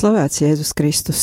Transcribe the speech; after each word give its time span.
slavēts 0.00 0.40
Jēzus 0.40 0.70
Kristus. 0.72 1.22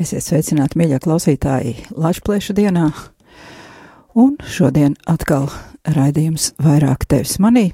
Esiet 0.00 0.24
sveicināti, 0.24 0.78
mīļie 0.80 0.96
klausītāji, 1.04 1.74
Latvijas 1.94 2.48
dienā. 2.56 2.88
Un 4.18 4.32
šodien 4.42 4.96
atkal 5.06 5.46
raidījums 5.86 6.48
vairāk 6.58 7.06
tevis 7.06 7.36
manī. 7.38 7.68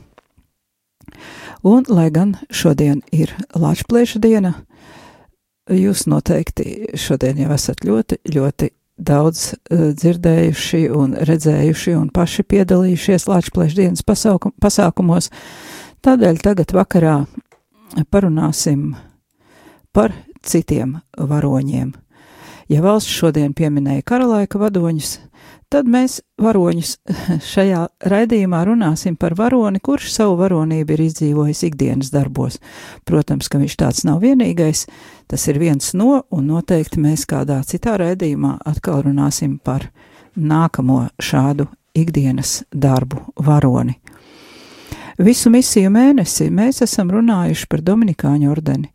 Un, 1.65 1.87
lai 1.89 2.11
gan 2.13 2.35
šodien 2.53 3.01
ir 3.09 3.33
Latvijas 3.57 4.19
diena, 4.21 4.53
jūs 5.73 6.05
noteikti 6.13 6.93
šodien 6.93 7.41
jau 7.47 7.57
esat 7.57 7.81
ļoti, 7.89 8.21
ļoti 8.37 8.71
daudz 9.01 9.49
uh, 9.55 9.89
dzirdējuši 9.97 10.85
un 10.93 11.17
redzējuši 11.25 11.97
un 11.97 12.13
paši 12.13 12.45
piedalījušies 12.53 13.29
Latvijas 13.33 13.81
dienas 13.81 14.05
pasaukum, 14.05 14.53
pasākumos. 14.61 15.33
Tādēļ 16.05 16.45
tagad 16.45 16.77
vakarā 16.85 17.19
parunāsim 18.13 18.91
par 18.93 19.06
citiem 20.47 20.99
varoņiem. 21.17 21.95
Ja 22.69 22.83
valsts 22.83 23.15
šodien 23.15 23.53
pieminēja 23.55 24.03
karalaika 24.05 24.59
vadoņus, 24.59 25.13
tad 25.71 25.87
mēs 25.91 26.19
varoņus 26.43 26.97
šajā 27.53 27.85
raidījumā 28.11 28.65
runāsim 28.67 29.17
par 29.17 29.37
varoni, 29.39 29.81
kurš 29.81 30.11
savu 30.17 30.35
varonību 30.41 30.97
ir 30.97 31.05
izdzīvojis 31.07 31.63
ikdienas 31.69 32.11
darbos. 32.15 32.59
Protams, 33.07 33.49
ka 33.49 33.61
viņš 33.63 33.77
tāds 33.79 34.05
nav 34.09 34.21
vienīgais, 34.25 34.87
tas 35.31 35.47
ir 35.49 35.61
viens 35.63 35.95
no, 35.95 36.25
un 36.31 36.51
noteikti 36.51 37.03
mēs 37.03 37.27
kādā 37.31 37.61
citā 37.67 37.97
raidījumā 38.03 38.59
atkal 38.67 39.05
runāsim 39.07 39.61
par 39.63 39.89
nākamo 40.37 41.07
šādu 41.23 41.71
ikdienas 41.97 42.65
darbu 42.75 43.23
varoni. 43.47 43.97
Visu 45.17 45.49
misiju 45.49 45.89
mēnesi 45.89 46.51
mēs 46.53 46.83
esam 46.85 47.09
runājuši 47.15 47.71
par 47.71 47.81
Dominikāņu 47.81 48.51
ordeni 48.53 48.91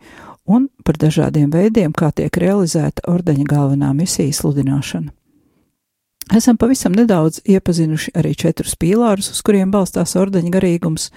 un 0.45 0.67
par 0.83 0.97
dažādiem 0.97 1.51
veidiem, 1.53 1.93
kā 1.93 2.11
tiek 2.15 2.37
realizēta 2.37 3.05
ordeņa 3.11 3.45
galvenā 3.47 3.91
misija 3.97 4.33
sludināšana. 4.33 5.11
Esam 6.35 6.57
pavisam 6.57 6.93
nedaudz 6.95 7.41
iepazinuši 7.43 8.13
arī 8.15 8.35
četrus 8.37 8.77
pīlārus, 8.79 9.33
uz 9.33 9.41
kuriem 9.43 9.71
balstās 9.71 10.15
ordeņa 10.15 10.51
garīgums. 10.53 11.09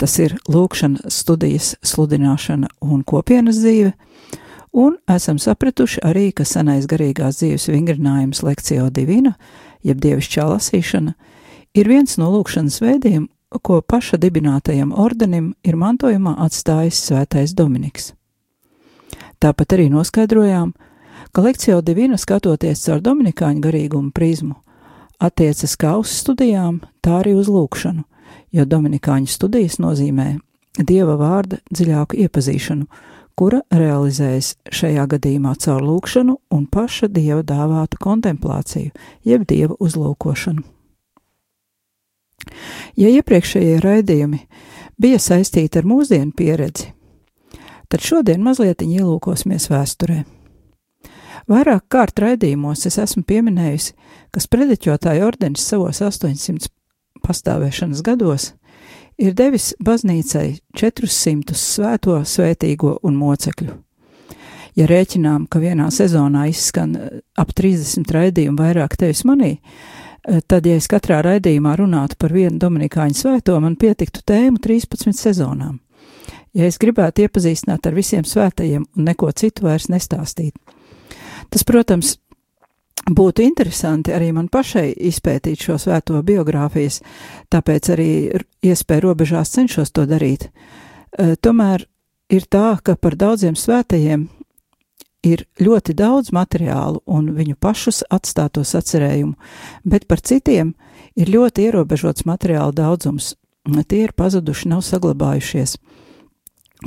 Tas 0.00 0.16
ir 0.18 0.34
lūkšana, 0.50 1.10
studijas, 1.12 1.76
sludināšana 1.86 2.70
un 2.82 3.04
kopienas 3.06 3.60
dzīve, 3.62 3.92
un 4.72 4.96
esam 5.06 5.38
sapratuši 5.38 6.02
arī, 6.02 6.32
ka 6.34 6.46
senais 6.48 6.88
garīgās 6.90 7.38
dzīves 7.38 7.68
vingrinājums 7.70 8.42
lekcio 8.42 8.88
divina, 8.90 9.36
jeb 9.86 10.00
dievišķā 10.02 10.48
lasīšana, 10.48 11.14
ir 11.78 11.92
viens 11.92 12.18
no 12.18 12.32
lūkšanas 12.32 12.80
veidiem, 12.82 13.28
ko 13.62 13.78
paša 13.84 14.18
dibinātajam 14.18 14.90
ordenim 14.96 15.52
ir 15.62 15.78
mantojumā 15.78 16.34
atstājis 16.48 17.04
svētais 17.06 17.54
Dominiks. 17.54 18.10
Tāpat 19.42 19.74
arī 19.74 19.88
noskaidrojām, 19.90 20.70
ka 21.34 21.42
lekcija 21.42 21.80
divina 21.82 22.18
skatoties 22.20 22.84
caur 22.84 23.00
dominikāņu 23.02 23.62
garīgumu 23.64 24.12
prizmu, 24.14 24.54
attiecas 25.18 25.74
kā 25.74 25.96
uz 25.98 26.12
studijām, 26.14 26.78
tā 27.02 27.18
arī 27.22 27.34
uz 27.34 27.50
lūkšanu, 27.50 28.04
jo 28.54 28.66
dominikāņu 28.68 29.26
studijas 29.32 29.80
nozīmē 29.82 30.36
dieva 30.78 31.16
vārda 31.18 31.58
dziļāku 31.74 32.20
iepazīšanu, 32.22 32.86
kura 33.34 33.62
realizējas 33.74 34.54
šajā 34.70 35.08
gadījumā 35.16 35.56
caur 35.58 35.82
lūkšanu 35.88 36.38
un 36.54 36.68
paša 36.70 37.10
dieva 37.10 37.42
dāvātu 37.42 37.98
kontemplāciju, 37.98 38.94
jeb 39.26 39.46
dieva 39.48 39.74
uzlūkošanu. 39.82 40.62
Ja 42.98 43.10
iepriekšējie 43.10 43.78
raidījumi 43.82 44.42
bija 45.00 45.18
saistīti 45.22 45.80
ar 45.80 45.86
mūsdienu 45.88 46.34
pieredzi, 46.36 46.92
tad 47.92 48.00
šodien 48.00 48.40
mazliet 48.44 48.80
ielūkosimies 48.84 49.68
vēsturē. 49.68 50.22
Vairāk 51.50 51.84
kārt 51.92 52.20
raidījumos 52.22 52.86
es 52.88 52.96
esmu 53.02 53.24
pieminējusi, 53.28 53.94
ka 54.32 54.40
sprediķotāja 54.40 55.26
ordenis 55.26 55.64
savos 55.66 56.00
800 56.00 56.70
pastāvēšanas 57.22 58.02
gados 58.06 58.52
ir 59.20 59.34
devis 59.36 59.72
baznīcai 59.82 60.46
400 60.78 61.56
svēto, 61.58 62.20
svētīgo 62.24 62.96
un 63.02 63.18
mocekļu. 63.18 63.74
Ja 64.78 64.86
rēķinām, 64.88 65.50
ka 65.52 65.60
vienā 65.60 65.90
sezonā 65.92 66.46
izskan 66.48 66.94
ap 67.36 67.52
30 67.52 68.08
raidījumu 68.16 68.56
vairāk 68.56 68.96
tevis 68.96 69.26
manī, 69.28 69.58
tad, 70.48 70.64
ja 70.64 70.78
es 70.80 70.88
katrā 70.88 71.20
raidījumā 71.26 71.74
runātu 71.82 72.16
par 72.16 72.32
vienu 72.32 72.56
Dominikāņu 72.62 73.18
svēto, 73.18 73.58
man 73.60 73.76
pietiktu 73.76 74.24
tēmu 74.24 74.62
13 74.64 75.12
sezonām. 75.18 75.76
Ja 76.52 76.66
es 76.68 76.76
gribētu 76.80 77.24
iepazīstināt 77.24 77.86
ar 77.88 77.94
visiem 77.96 78.26
svētajiem 78.28 78.84
un 78.84 79.06
neko 79.08 79.30
citu 79.32 79.64
vairs 79.64 79.88
nestāstīt. 79.88 80.52
Tas, 81.52 81.64
protams, 81.64 82.18
būtu 83.08 83.44
interesanti 83.44 84.12
arī 84.12 84.30
man 84.36 84.50
pašai 84.52 84.90
izpētīt 85.08 85.64
šo 85.64 85.78
svēto 85.80 86.20
biogrāfijas, 86.22 87.00
tāpēc 87.52 87.90
arī 87.94 88.10
iespēja 88.62 89.04
robežās 89.06 89.54
cenšos 89.56 89.94
to 89.96 90.04
darīt. 90.06 90.50
Tomēr 91.16 91.86
ir 92.32 92.46
tā, 92.48 92.76
ka 92.84 92.96
par 92.96 93.16
daudziem 93.16 93.56
svētajiem 93.56 94.28
ir 95.24 95.46
ļoti 95.62 95.94
daudz 95.96 96.32
materiālu 96.34 97.00
un 97.06 97.30
viņu 97.36 97.56
pašus 97.60 98.02
atstātos 98.10 98.74
atcerējumu, 98.76 99.34
bet 99.84 100.04
par 100.10 100.20
citiem 100.20 100.74
ir 101.16 101.32
ļoti 101.32 101.68
ierobežots 101.68 102.26
materiāla 102.28 102.74
daudzums. 102.76 103.34
Tie 103.88 104.04
ir 104.04 104.12
pazuduši, 104.18 104.68
nav 104.72 104.82
saglabājušies 104.82 105.76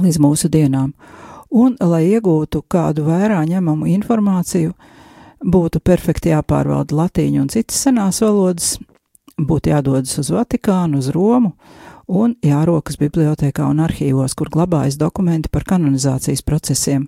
līdz 0.01 0.19
mūsu 0.21 0.49
dienām. 0.51 0.93
Un, 1.55 1.77
lai 1.79 2.03
iegūtu 2.09 2.63
kādu 2.67 3.05
vērā 3.07 3.39
ņemamu 3.47 3.87
informāciju, 3.93 4.73
būtu 5.45 5.79
perfekti 5.79 6.33
jāpārvalda 6.33 6.95
latīņu 6.95 7.43
un 7.43 7.51
citas 7.53 7.83
senās 7.85 8.21
valodas, 8.23 8.75
būtu 9.37 9.71
jādodas 9.71 10.17
uz 10.19 10.31
Vatikānu, 10.33 10.99
uz 10.99 11.11
Romu 11.15 11.53
un 12.07 12.35
jārokas 12.45 12.99
bibliotekā 13.01 13.65
un 13.69 13.81
arhīvos, 13.85 14.35
kur 14.37 14.49
glabājas 14.53 14.97
dokumenti 15.01 15.49
par 15.51 15.65
kanonizācijas 15.65 16.43
procesiem. 16.45 17.07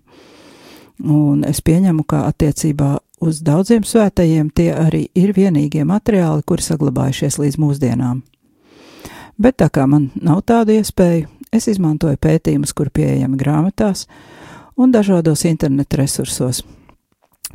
Un 1.03 1.43
es 1.45 1.61
pieņemu, 1.61 2.03
ka 2.09 2.23
attiecībā 2.31 2.95
uz 3.21 3.41
daudziem 3.45 3.85
svētajiem 3.85 4.49
tie 4.49 4.71
arī 4.73 5.05
ir 5.15 5.33
vienīgie 5.37 5.85
materiāli, 5.85 6.45
kuri 6.45 6.65
saglabājušies 6.65 7.37
līdz 7.41 7.59
mūsdienām. 7.61 8.23
Bet 9.37 9.59
tā 9.61 9.69
kā 9.69 9.85
man 9.85 10.09
nav 10.17 10.41
tādu 10.49 10.73
iespēju, 10.79 11.27
es 11.51 11.67
izmantoju 11.71 12.17
pētījumus, 12.21 12.73
kur 12.73 12.89
pieejami 12.93 13.39
grāmatās 13.39 14.05
un 14.77 14.93
dažādos 14.93 15.45
internetu 15.49 16.01
resursos, 16.01 16.63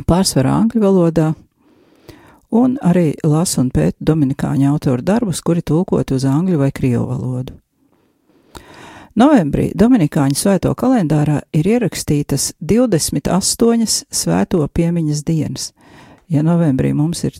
pārsvarā 0.08 0.54
angļu 0.62 0.82
valodā, 0.82 1.32
un 2.52 2.76
arī 2.84 3.12
lasu 3.24 3.62
un 3.62 3.70
pētu 3.72 4.04
dominikāņu 4.12 4.68
autoru 4.72 5.02
darbus, 5.02 5.40
kuri 5.40 5.62
tulkoti 5.62 6.16
uz 6.18 6.26
angļu 6.28 6.60
vai 6.60 6.72
krievu 6.74 7.06
valodu. 7.08 7.58
Novembrī 9.12 9.74
Dominikāņu 9.76 10.38
svēto 10.40 10.70
kalendārā 10.72 11.42
ir 11.52 11.66
ierakstītas 11.68 12.54
28 12.64 14.06
svēto 14.08 14.64
piemiņas 14.72 15.20
dienas. 15.28 15.66
Ja 16.32 16.40
novembrī 16.40 16.94
mums 16.96 17.20
ir 17.28 17.36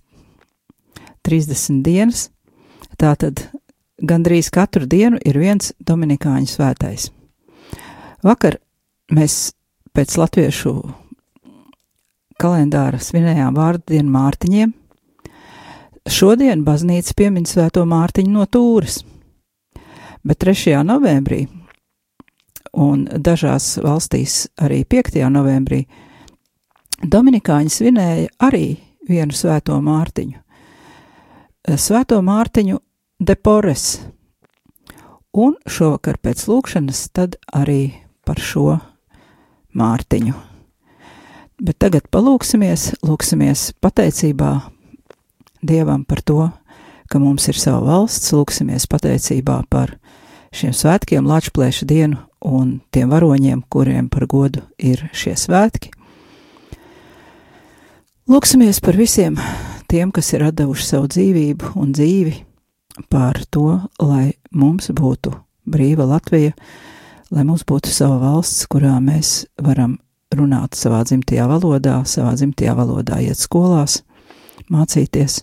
30 1.25 1.81
dienas, 1.87 2.27
tātad 3.01 3.47
gandrīz 4.03 4.51
katru 4.53 4.87
dienu 4.87 5.21
ir 5.25 5.39
viens 5.39 5.73
Dominikāņu 5.81 6.51
svētais. 6.51 7.09
Vakar 8.23 8.59
mēs 9.15 9.53
pēc 9.95 10.17
latviešu 10.19 10.75
kalendāra 12.43 12.99
svinējām 13.03 13.55
vārdu 13.57 13.95
dienu 13.95 14.13
Mārtiņiem. 14.15 14.73
Šodien 16.11 16.65
baznīca 16.67 17.15
piemin 17.19 17.47
svēto 17.47 17.85
Mārtiņu 17.87 18.33
no 18.35 18.47
Tūras, 18.51 19.03
bet 20.27 20.43
3. 20.43 20.81
novembrī 20.87 21.45
un 22.83 23.05
dažās 23.07 23.77
valstīs 23.83 24.47
arī 24.63 24.83
5. 24.89 25.21
novembrī 25.31 25.85
Dominikāņi 27.03 27.71
svinēja 27.71 28.31
arī 28.47 28.77
vienu 29.09 29.35
svēto 29.35 29.79
Mārtiņu. 29.83 30.39
Svēto 31.79 32.19
Mārtiņu 32.23 32.79
Depores. 33.23 34.01
Un 35.31 35.53
šovakar 35.71 36.17
pēc 36.19 36.41
lūkšanas 36.51 37.05
tad 37.15 37.37
arī 37.55 37.93
par 38.27 38.41
šo 38.43 38.81
Mārtiņu. 39.79 40.35
Bet 41.63 41.79
tagad 41.85 42.09
palūksimies, 42.11 42.89
lūksimies 43.07 43.69
pateicībā 43.79 44.51
Dievam 45.63 46.03
par 46.03 46.25
to, 46.27 46.49
ka 47.07 47.23
mums 47.23 47.47
ir 47.47 47.63
sava 47.63 47.79
valsts, 47.93 48.35
lūksimies 48.35 48.91
pateicībā 48.91 49.61
par 49.71 49.95
šiem 50.51 50.75
svētkiem, 50.75 51.23
Latvijas 51.23 51.85
dienu 51.87 52.19
un 52.43 52.81
tiem 52.91 53.15
varoņiem, 53.15 53.63
kuriem 53.71 54.11
par 54.11 54.27
godu 54.27 54.67
ir 54.83 55.07
šie 55.15 55.39
svētki. 55.39 55.95
Lūksimies 58.27 58.83
par 58.83 58.99
visiem 58.99 59.39
tiem, 59.87 60.11
kas 60.11 60.35
ir 60.35 60.51
devuši 60.51 60.95
savu 60.97 61.15
dzīvību 61.15 61.77
un 61.79 61.95
dzīvi, 61.95 62.41
par 63.09 63.41
to, 63.51 63.81
lai 64.01 64.33
mums 64.51 64.91
būtu 64.93 65.33
brīva 65.69 66.07
Latvija, 66.09 66.53
lai 67.33 67.45
mums 67.49 67.65
būtu 67.69 67.91
sava 67.93 68.19
valsts, 68.21 68.67
kurā 68.71 68.99
mēs 69.01 69.45
varam 69.63 69.99
runāt 70.33 70.77
savā 70.77 71.03
dzimtajā 71.07 71.47
valodā, 71.49 72.03
savā 72.09 72.35
dzimtajā 72.37 72.75
valodā 72.77 73.21
iet 73.25 73.41
skolās, 73.41 74.01
mācīties, 74.73 75.43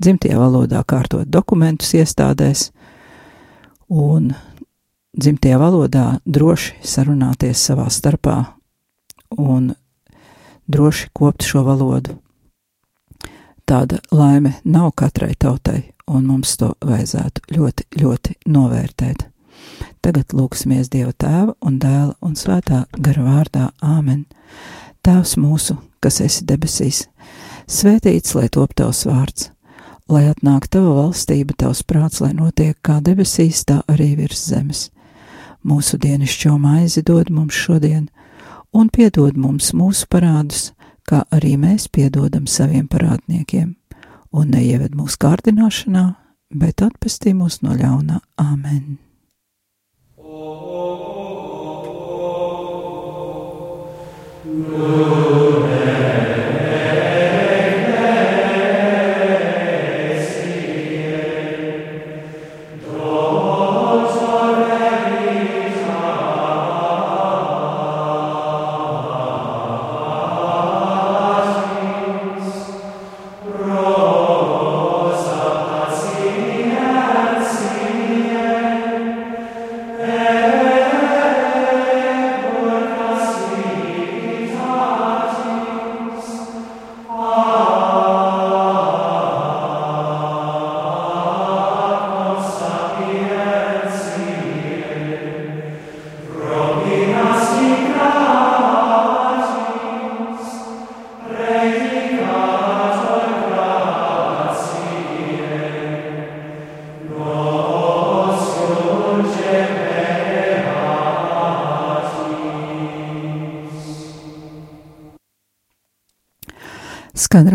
dzimtajā 0.00 0.40
valodā 0.40 0.82
kārtot 0.86 1.28
dokumentus 1.28 1.94
iestādēs 1.96 2.70
un 3.88 4.32
dzimtajā 5.14 5.60
valodā 5.60 6.06
droši 6.26 6.80
sarunāties 6.82 7.62
savā 7.70 7.86
starpā 7.92 8.38
un 9.38 9.72
droši 10.66 11.10
kopt 11.12 11.46
šo 11.46 11.64
valodu. 11.66 12.18
Tāda 13.64 14.00
laime 14.12 14.58
nav 14.64 14.90
katrai 14.96 15.32
tautai, 15.40 15.93
un 16.10 16.26
mums 16.28 16.56
to 16.60 16.72
vajadzētu 16.84 17.46
ļoti, 17.54 17.86
ļoti 18.00 18.36
novērtēt. 18.50 19.28
Tagad 20.04 20.34
lūksimies 20.36 20.90
Dieva 20.92 21.14
tēva 21.16 21.54
un 21.64 21.78
dēla 21.80 22.14
un 22.24 22.36
svētā 22.36 22.84
gara 23.00 23.24
vārdā 23.24 23.70
Āmen. 23.80 24.26
Tēvs 25.04 25.36
mūsu, 25.40 25.78
kas 26.00 26.20
esi 26.24 26.44
debesīs, 26.48 27.06
svētīts 27.68 28.34
lai 28.36 28.48
top 28.52 28.74
tavs 28.76 29.04
vārds, 29.08 29.50
lai 30.08 30.26
atnāk 30.30 30.68
tava 30.72 30.92
valstība, 31.00 31.56
tavs 31.56 31.82
prāts, 31.88 32.20
lai 32.24 32.32
notiek 32.36 32.76
kā 32.84 33.00
debesīs, 33.04 33.64
tā 33.68 33.80
arī 33.88 34.14
virs 34.20 34.46
zemes. 34.48 34.88
Mūsu 35.64 35.96
dienascho 36.00 36.58
maizi 36.60 37.02
dod 37.04 37.30
mums 37.32 37.56
šodien, 37.56 38.10
un 38.72 38.90
piedod 38.92 39.36
mums 39.36 39.72
mūsu 39.72 40.08
parādus, 40.12 40.72
kā 41.08 41.22
arī 41.32 41.54
mēs 41.60 41.88
piedodam 41.88 42.48
saviem 42.48 42.88
parādniekiem, 42.88 43.74
un 44.34 44.50
neieved 44.54 44.96
mūsu 44.98 45.20
kārdināšanā, 45.24 46.04
bet 46.54 46.82
atpestī 46.84 47.34
mūs 47.36 47.62
no 47.62 47.76
ļaunā 47.78 48.20
Āmen. 48.42 48.98
Skan 54.44 55.73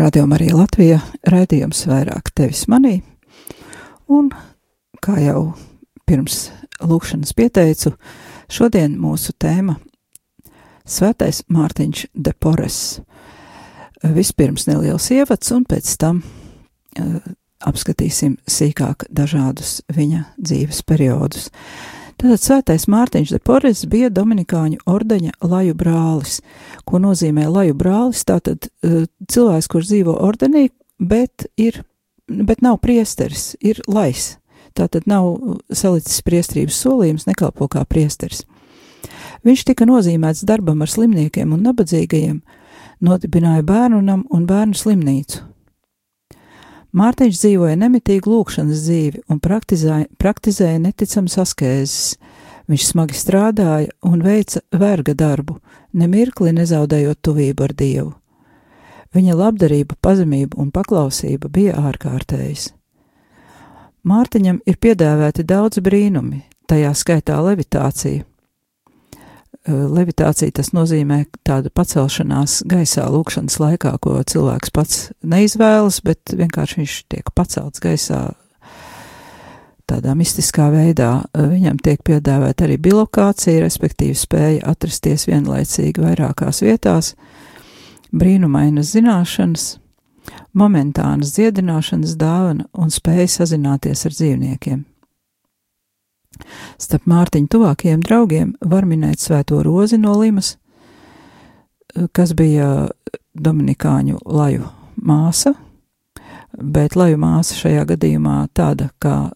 rādījuma 0.00 0.38
arī 0.38 0.50
Latvija, 0.54 1.00
raidījums 1.28 1.84
vairāk 1.90 2.32
tevis 2.36 2.66
manī, 2.70 3.00
un, 4.08 4.30
kā 5.04 5.18
jau 5.20 5.50
pirms 6.08 6.48
lūkšanas 6.80 7.34
pieteicu, 7.36 7.94
šodien 8.50 8.96
mūsu 9.00 9.34
tēma 9.38 9.76
Svētais 10.90 11.44
Mārtiņš 11.52 12.06
de 12.18 12.32
Pores. 12.34 12.76
Vispirms 14.02 14.64
neliels 14.66 15.04
ievads, 15.14 15.52
un 15.54 15.62
pēc 15.68 15.92
tam 16.00 16.22
uh, 16.24 17.20
apskatīsim 17.62 18.38
sīkāk 18.48 19.04
dažādus 19.12 19.82
viņa 19.92 20.24
dzīves 20.40 20.82
periodus. 20.88 21.50
Tātad 22.20 22.42
svētais 22.42 22.84
Mārtiņš 22.92 23.30
de 23.32 23.38
Pores 23.40 23.78
bija 23.88 24.10
Dominikāņu 24.12 24.82
ordeņa 24.84 25.38
laju 25.40 25.76
brālis. 25.80 26.34
Ko 26.84 27.00
nozīmē 27.00 27.46
laju 27.48 27.78
brālis? 27.80 28.26
Tātad 28.28 28.68
uh, 28.68 29.06
cilvēks, 29.24 29.68
kurš 29.72 29.86
dzīvo 29.88 30.18
ordenī, 30.20 30.66
bet, 31.00 31.46
ir, 31.56 31.80
bet 32.28 32.60
nav 32.60 32.76
priesteris, 32.84 33.54
ir 33.64 33.80
lais. 33.88 34.34
Tātad 34.76 35.08
nav 35.08 35.32
salicis 35.72 36.20
priestrības 36.26 36.76
solījums, 36.84 37.24
nekalpo 37.24 37.70
kā 37.72 37.86
priesteris. 37.88 38.44
Viņš 39.48 39.64
tika 39.72 39.88
nozīmēts 39.88 40.44
darbam 40.44 40.84
ar 40.84 40.92
slimniekiem 40.92 41.56
un 41.56 41.64
nabadzīgajiem, 41.70 42.42
nodibināja 43.00 43.64
bērnu 43.64 44.04
nam 44.04 44.26
un 44.28 44.44
bērnu 44.44 44.76
slimnīcu. 44.76 45.46
Mārtiņš 46.90 47.36
dzīvoja 47.38 47.76
nemitīgu 47.78 48.32
lūkšanas 48.32 48.80
dzīvi 48.82 49.20
un 49.30 49.38
praktizēja, 49.42 50.08
praktizēja 50.18 50.80
neticams 50.82 51.36
askēzes. 51.38 52.16
Viņš 52.70 52.86
smagi 52.86 53.18
strādāja 53.18 53.92
un 54.06 54.22
veica 54.22 54.62
verga 54.74 55.14
darbu, 55.14 55.60
nemirkli 55.94 56.50
nezaudējot 56.54 57.20
tuvību 57.22 57.66
ar 57.66 57.74
Dievu. 57.78 58.10
Viņa 59.14 59.36
labdarība, 59.38 59.96
pazemība 60.02 60.58
un 60.62 60.70
paklausība 60.74 61.50
bija 61.50 61.78
ārkārtējas. 61.78 62.68
Mārtiņam 64.06 64.60
ir 64.66 64.78
piedāvāti 64.80 65.44
daudz 65.46 65.82
brīnumi, 65.82 66.42
tajā 66.70 66.90
skaitā 66.96 67.38
levitācija, 67.44 68.24
levitācija 69.70 70.52
tas 70.58 70.72
nozīmē 70.76 71.22
tādu 71.46 71.72
pacelšanās 71.74 72.60
gaisā 72.70 73.06
lūkšanas 73.10 73.58
laikā, 73.62 73.94
ko 74.02 74.18
cilvēks 74.22 74.72
pats 74.74 75.00
neizvēlas, 75.22 76.00
bet 76.06 76.34
vienkārši 76.36 76.80
viņš 76.82 76.94
tiek 77.12 77.32
pacelts 77.36 77.82
gaisā 77.82 78.22
tādā 79.90 80.14
mistiskā 80.18 80.68
veidā. 80.72 81.10
Viņam 81.34 81.80
tiek 81.82 82.02
piedāvāta 82.06 82.66
arī 82.66 82.78
bilokācija, 82.82 83.64
respektīvi 83.64 84.16
spēja 84.18 84.64
atrasties 84.70 85.26
vienlaicīgi 85.30 86.04
vairākās 86.04 86.62
vietās, 86.64 87.14
brīnumainas 88.14 88.94
zināšanas, 88.94 89.66
momentānas 90.54 91.34
dziedināšanas 91.36 92.14
dāvana 92.20 92.68
un 92.78 92.94
spēja 92.94 93.28
sazināties 93.40 94.06
ar 94.06 94.16
dzīvniekiem. 94.18 94.89
Starp 96.80 97.06
Mārtiņa 97.10 97.50
tuvākajiem 97.52 98.02
draugiem 98.04 98.54
var 98.60 98.86
minēt 98.88 99.20
Svēto 99.22 99.62
Rozi 99.64 99.98
no 100.00 100.16
Limas, 100.18 100.54
kas 102.16 102.32
bija 102.38 102.88
Dominikāņu 103.34 104.22
laju 104.24 104.70
māsa, 105.02 105.54
bet 106.56 106.96
laju 106.98 107.20
māsa 107.20 107.58
šajā 107.58 107.84
gadījumā 107.92 108.38
tāda, 108.56 108.90
kā 109.02 109.30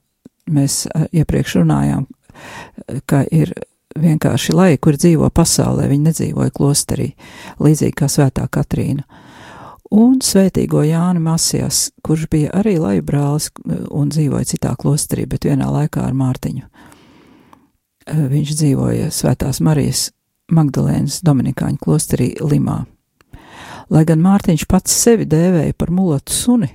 mēs 0.50 0.84
iepriekš 1.12 1.60
runājām, 1.62 2.06
ka 3.06 3.22
ir 3.30 3.54
vienkārši 3.98 4.54
laji, 4.54 4.80
kur 4.82 4.98
dzīvo 4.98 5.28
pasaulē, 5.30 5.86
viņi 5.90 6.10
nedzīvoja 6.10 6.54
klosterī, 6.54 7.12
līdzīgi 7.62 7.94
kā 7.98 8.10
Svētā 8.10 8.46
Katrīna. 8.50 9.04
Un 9.94 10.18
svētīgo 10.24 10.80
Jāni 10.82 11.20
Masijas, 11.22 11.92
kurš 12.02 12.26
bija 12.32 12.50
arī 12.58 12.74
laju 12.82 13.04
brālis 13.06 13.50
un 13.94 14.08
dzīvoja 14.10 14.48
citā 14.50 14.72
klosterī, 14.80 15.28
bet 15.30 15.46
vienā 15.46 15.68
laikā 15.70 16.02
ar 16.02 16.16
Mārtiņu. 16.18 16.66
Eh, 18.04 18.24
viņš 18.28 18.50
dzīvoja 18.58 19.08
Svētās 19.08 19.62
Marijas 19.64 20.10
Magdalēnas 20.52 21.22
Dominikāņu 21.24 21.80
klosterī 21.80 22.34
Limā. 22.36 22.82
Lai 23.88 24.02
gan 24.04 24.20
Mārtiņš 24.20 24.66
pats 24.68 24.92
sevi 24.92 25.24
dēvēja 25.28 25.72
par 25.76 25.92
mulatu 25.92 26.32
suni, 26.32 26.68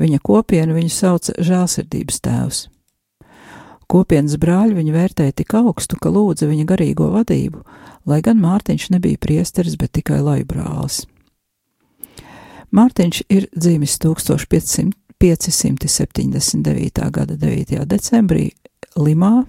viņa 0.00 0.22
kopiena 0.24 0.72
viņu 0.76 0.92
sauca 0.92 1.34
žēlsirdības 1.36 2.20
tēvs. 2.24 2.62
Kopienas 3.84 4.38
brāļi 4.40 4.78
viņu 4.78 4.94
vērtēja 4.96 5.36
tik 5.36 5.52
augstu, 5.60 5.98
ka 6.00 6.08
lūdza 6.08 6.48
viņa 6.48 6.64
garīgo 6.68 7.10
vadību, 7.12 7.60
lai 8.08 8.22
gan 8.24 8.40
Mārtiņš 8.40 8.88
nebija 8.96 9.20
priesteris, 9.20 9.76
bet 9.76 9.92
tikai 10.00 10.22
laibrālis. 10.24 11.02
Mārtiņš 12.72 13.20
ir 13.28 13.50
dzimis 13.52 13.98
1500, 14.00 14.96
579. 15.20 17.04
gada 17.12 17.36
9. 17.36 17.84
decembrī 17.84 18.48
Limā, 18.96 19.44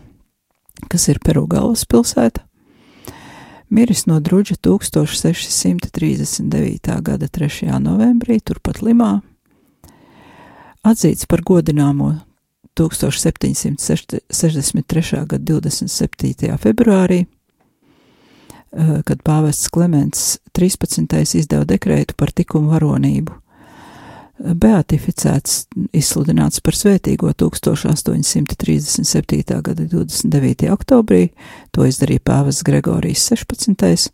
kas 0.89 1.07
ir 1.11 1.19
Peru 1.23 1.47
galvaspilsēta, 1.49 2.41
miris 3.69 4.05
no 4.09 4.19
druģa 4.23 4.55
1639. 4.63 7.01
gada 7.01 7.27
3. 7.27 7.79
novembrī, 7.83 8.39
turpat 8.43 8.81
Limā, 8.85 9.21
atzīts 10.85 11.25
par 11.29 11.41
godināmo 11.45 12.15
1763. 12.75 15.25
gada 15.25 15.53
27. 15.53 16.57
februārī, 16.61 17.25
eh, 17.25 17.27
kad 19.05 19.23
pāvests 19.23 19.69
Klements 19.71 20.39
13. 20.53 21.35
izdeva 21.39 21.65
dekrētu 21.65 22.13
par 22.17 22.31
tikumu 22.31 22.69
varonību 22.75 23.31
beatificēts, 24.39 25.67
izsludināts 25.95 26.59
par 26.63 26.73
svētīgo 26.75 27.33
1837. 27.33 29.61
gada 29.63 29.83
29. 29.87 30.69
oktobrī, 30.73 31.29
to 31.71 31.85
izdarīja 31.87 32.19
pāvests 32.25 32.63
Gregorijs 32.67 33.31
16. 33.31 34.09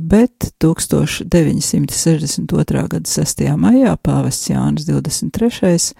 Bet 0.00 0.54
1962. 0.62 2.88
gada 2.88 3.10
6. 3.10 3.56
maijā 3.58 3.96
pāvests 3.96 4.50
Jānis 4.50 4.84
23. 4.88 5.94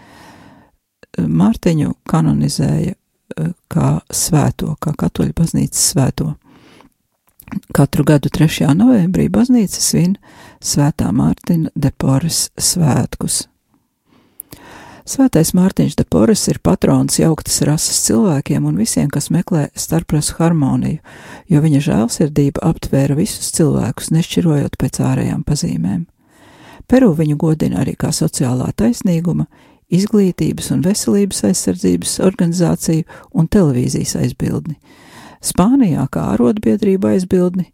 Mārtiņu 1.19 1.95
kanonizēja 2.09 2.95
kā 3.73 4.01
svēto, 4.15 4.77
kā 4.81 4.93
katoļu 4.99 5.33
baznīcas 5.37 5.91
svēto. 5.93 6.35
Katru 7.75 8.05
gadu 8.05 8.31
3. 8.33 8.71
novembrī 8.77 9.27
baznīca 9.29 9.81
svin 9.83 10.15
Svētā 10.65 11.11
Mārtiņa 11.13 11.75
de 11.77 11.91
Poras 12.01 12.49
svētkus. 12.57 13.45
Svētais 15.05 15.53
Mārtiņš 15.53 15.99
de 15.99 16.07
Poras 16.09 16.47
ir 16.49 16.63
patrons 16.65 17.19
jauktas 17.21 17.61
rases 17.69 18.01
cilvēkiem 18.07 18.65
un 18.65 18.79
visiem, 18.81 19.11
kas 19.13 19.29
meklē 19.35 19.67
starprasu 19.77 20.39
harmoniju, 20.39 21.03
jo 21.53 21.61
viņa 21.61 21.83
žēlsirdība 21.85 22.65
aptvēra 22.65 23.19
visus 23.19 23.53
cilvēkus, 23.59 24.09
nešķirojot 24.17 24.81
pēc 24.81 25.03
ārējām 25.05 25.45
pazīmēm. 25.45 26.07
Peru 26.89 27.13
viņu 27.19 27.37
godina 27.37 27.83
arī 27.85 27.93
kā 28.01 28.09
sociālā 28.13 28.71
taisnīguma, 28.73 29.45
izglītības 29.93 30.73
un 30.73 30.81
veselības 30.85 31.45
aizsardzības 31.51 32.19
organizāciju 32.25 33.05
un 33.37 33.53
televīzijas 33.53 34.17
aizbildni 34.23 34.79
Spānijā 35.45 36.07
kā 36.13 36.31
arotbiedrība 36.35 37.15
aizbildni 37.15 37.69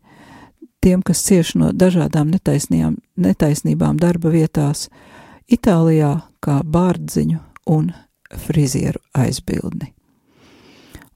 tiem, 0.80 1.02
kas 1.04 1.22
cieš 1.26 1.54
no 1.60 1.70
dažādām 1.76 2.32
netaisnībām 2.32 4.00
darba 4.00 4.32
vietās, 4.32 4.88
Itālijā 5.50 6.12
kā 6.38 6.60
bārdziņu 6.62 7.40
un 7.74 7.88
frizieru 8.38 9.00
aizbildni. 9.18 9.90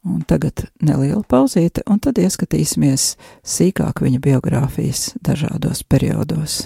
Un 0.04 0.24
tagad 0.28 0.66
neliela 0.82 1.22
pauzīte, 1.22 1.84
un 1.86 2.02
tad 2.02 2.18
ieskatīsimies 2.20 3.14
sīkāk 3.46 4.02
viņa 4.04 4.20
biogrāfijas 4.26 5.12
dažādos 5.22 5.84
periodos. 5.86 6.64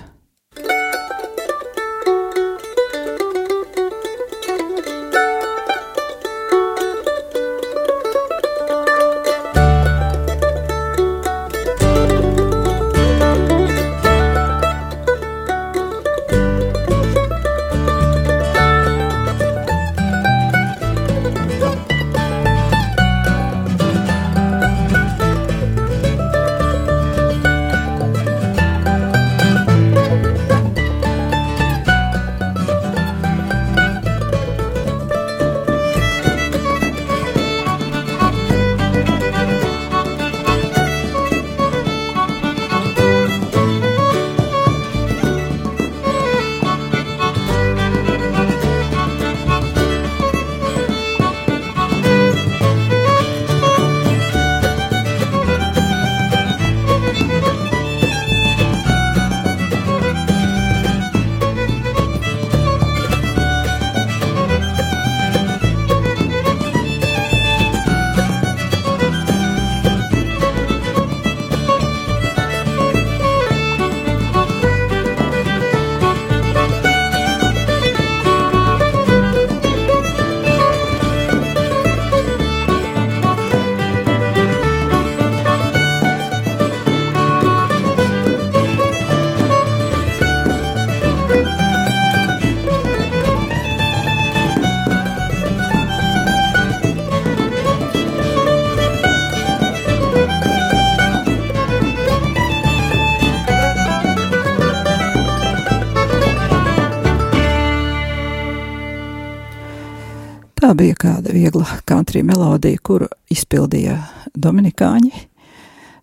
Bija 110.88 110.96
kāda 110.96 111.32
viegla 111.36 111.66
country 111.84 112.22
melodija, 112.24 112.78
kuru 112.82 113.08
izpildīja 113.28 113.98
Dominikāņi, 114.32 115.10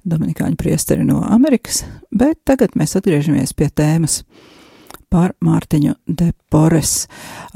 Dominikāņu 0.05 0.57
priesteri 0.61 1.05
no 1.07 1.23
Amerikas, 1.25 1.81
bet 2.13 2.43
tagad 2.45 2.75
mēs 2.77 2.93
atgriežamies 2.99 3.55
pie 3.57 3.71
tēmas 3.73 4.19
par 5.09 5.33
Mārtiņu 5.41 5.95
de 6.05 6.33
Pores. 6.53 7.07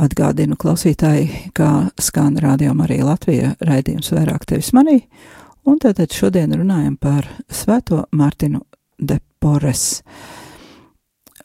Atgādinu 0.01 0.57
klausītāji, 0.57 1.51
kā 1.53 1.91
skan 2.01 2.39
rādījuma 2.41 2.87
arī 2.87 3.03
Latvija 3.05 3.53
raidījums 3.61 4.09
vairāk 4.15 4.47
tevis 4.49 4.71
manī, 4.73 5.03
un 5.69 5.77
tātad 5.77 6.09
šodien 6.09 6.55
runājam 6.57 6.97
par 6.97 7.29
svēto 7.45 8.07
Mārtinu 8.09 8.63
de 8.97 9.19
Pores. 9.39 10.01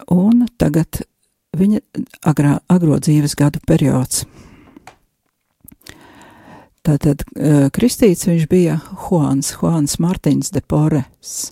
Un 0.08 0.46
tagad 0.56 1.04
viņa 1.52 1.84
agrā, 2.24 2.56
agro 2.72 2.96
dzīves 2.96 3.36
gadu 3.36 3.60
periods. 3.68 4.24
Tātad 6.84 7.22
kristīts 7.72 8.26
viņš 8.28 8.42
bija 8.50 8.74
Juans, 9.06 9.54
Juans 9.56 9.96
Martins 10.04 10.52
de 10.52 10.60
Pores, 10.60 11.48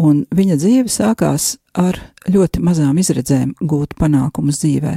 un 0.00 0.24
viņa 0.32 0.56
dzīve 0.56 0.88
sākās 0.88 1.60
ar 1.76 2.00
ļoti 2.24 2.56
mazām 2.64 2.96
izredzēm 3.02 3.52
gūt 3.60 3.92
panākumus 4.00 4.64
dzīvē. 4.64 4.96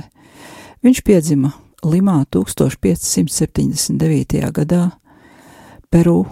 Viņš 0.86 1.00
piedzima 1.03 1.51
Limā 1.84 2.24
1579. 2.32 4.39
gadā, 4.55 4.96
Peru. 5.91 6.24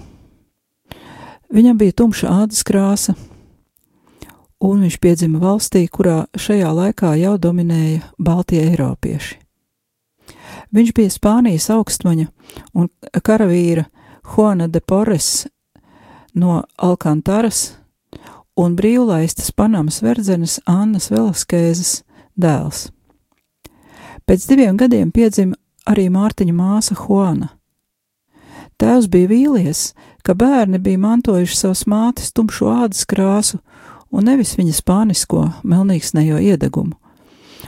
Viņam 1.54 1.78
bija 1.84 1.94
tumša 2.00 2.32
ādas 2.46 2.64
krāsa, 2.64 3.12
un 4.64 4.88
viņš 4.88 4.96
piedzima 5.04 5.44
valstī, 5.44 5.84
kurā 5.92 6.32
šajā 6.40 6.72
laikā 6.80 7.20
jau 7.20 7.36
dominēja 7.38 8.08
Baltie 8.18 8.64
Eiropieši. 8.72 9.43
Viņš 10.74 10.94
bija 10.98 11.14
Spānijas 11.14 11.70
augstmaņa 11.70 12.28
un 12.74 12.90
karavīra 13.22 13.86
Juana 14.26 14.68
de 14.68 14.82
Porres 14.82 15.46
no 16.34 16.64
Alkantaras 16.78 17.76
un 18.58 18.76
brīvlaistas 18.78 19.52
Panamas 19.54 20.02
verdzenes 20.02 20.60
Annas 20.66 21.12
Velaskēzes 21.14 22.02
dēls. 22.34 22.88
Pēc 24.26 24.48
diviem 24.50 24.78
gadiem 24.80 25.12
piedzima 25.12 25.58
arī 25.90 26.08
Mārtiņa 26.10 26.56
māsa 26.56 26.98
Juana. 26.98 27.52
Tēvs 28.80 29.10
bija 29.12 29.30
vīlies, 29.30 29.82
ka 30.26 30.34
bērni 30.34 30.80
bija 30.82 31.02
mantojuši 31.04 31.58
savas 31.58 31.84
mātes 31.86 32.34
tumšo 32.34 32.72
ādas 32.72 33.06
krāsu 33.06 33.60
un 34.10 34.26
nevis 34.26 34.56
viņas 34.58 34.82
pānisko 34.88 35.44
melnīgsnejo 35.62 36.40
iedegumu, 36.42 36.96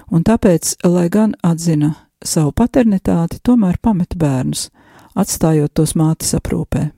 un 0.10 0.26
tāpēc, 0.26 0.78
lai 0.88 1.08
gan 1.14 1.36
atzina 1.44 1.94
savu 2.24 2.52
paternitāti, 2.56 3.42
tomēr 3.44 3.80
pameta 3.82 4.18
bērnus, 4.20 4.70
atstājot 5.16 5.74
tos 5.74 5.96
mātes 5.96 6.36
aprūpē. 6.38 6.90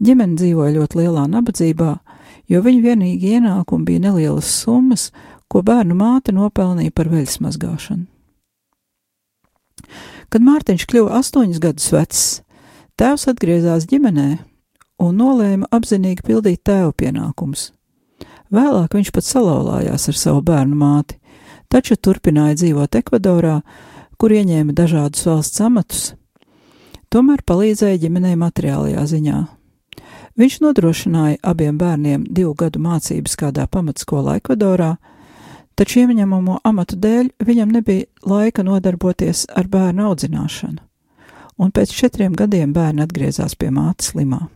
Ģimene 0.00 0.38
dzīvoja 0.40 0.76
ļoti 0.78 1.02
lielā 1.02 1.26
nabadzībā, 1.28 1.90
jo 2.48 2.62
viņu 2.64 2.84
vienīgi 2.86 3.34
ienākumi 3.36 3.88
bija 3.90 4.04
nelielas 4.08 4.48
summas, 4.62 5.10
ko 5.50 5.62
bērnu 5.66 5.96
māte 5.98 6.32
nopelnīja 6.32 6.94
par 6.94 7.10
veļas 7.12 7.40
mazgāšanu. 7.44 8.06
Kad 10.30 10.46
Mārtiņš 10.46 10.86
kļuva 10.86 11.18
astoņus 11.18 11.60
gadus 11.62 11.90
vecs, 11.92 12.22
tēvs 13.00 13.26
atgriezās 13.32 13.88
ģimenē 13.90 14.30
un 15.02 15.16
nolēma 15.18 15.68
apzinīgi 15.74 16.24
pildīt 16.26 16.62
tēva 16.68 16.92
pienākumus. 16.96 17.70
Vēlāk 18.50 18.94
viņš 18.96 19.12
pat 19.14 19.26
salauzās 19.26 20.08
ar 20.10 20.18
savu 20.18 20.42
bērnu 20.46 20.78
māti, 20.78 21.19
taču 21.70 21.96
turpināja 21.96 22.58
dzīvot 22.58 22.98
Ekvadorā, 23.00 23.60
kur 24.20 24.34
ieņēma 24.34 24.74
dažādus 24.76 25.24
valsts 25.28 25.62
amatus, 25.64 26.02
tomēr 27.08 27.44
palīdzēja 27.46 28.02
ģimenei 28.04 28.36
materiālajā 28.40 29.06
ziņā. 29.14 29.38
Viņš 30.40 30.58
nodrošināja 30.64 31.40
abiem 31.46 31.78
bērniem 31.78 32.26
divu 32.28 32.52
gadu 32.58 32.82
mācības 32.82 33.34
kādā 33.38 33.66
pamatskolā 33.70 34.38
Ekvadorā, 34.40 34.94
taču 35.78 36.04
ieņemamo 36.04 36.60
amatu 36.66 36.98
dēļ 37.00 37.32
viņam 37.46 37.74
nebija 37.78 38.06
laika 38.26 38.64
nodarboties 38.66 39.46
ar 39.56 39.68
bērnu 39.70 40.10
audzināšanu, 40.10 40.80
un 41.58 41.74
pēc 41.74 41.92
četriem 41.96 42.36
gadiem 42.36 42.74
bērni 42.76 43.04
atgriezās 43.06 43.56
pie 43.56 43.72
mātes 43.74 44.12
slimā. 44.12 44.48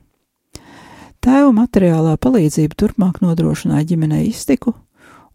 Tēva 1.24 1.54
materiālā 1.56 2.18
palīdzība 2.20 2.76
turpmāk 2.76 3.22
nodrošināja 3.24 3.86
ģimenei 3.94 4.26
iztiku 4.28 4.74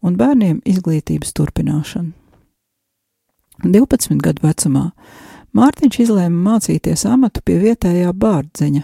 un 0.01 0.15
bērniem 0.19 0.61
izglītības 0.65 1.33
turpināšanu. 1.35 2.13
12 3.63 4.21
gadu 4.23 4.45
vecumā 4.45 4.85
Mārtiņš 5.57 5.95
izlēma 6.03 6.43
mācīties 6.45 7.07
amatu 7.09 7.41
pie 7.41 7.57
vietējā 7.63 8.11
bārdzeņa 8.13 8.83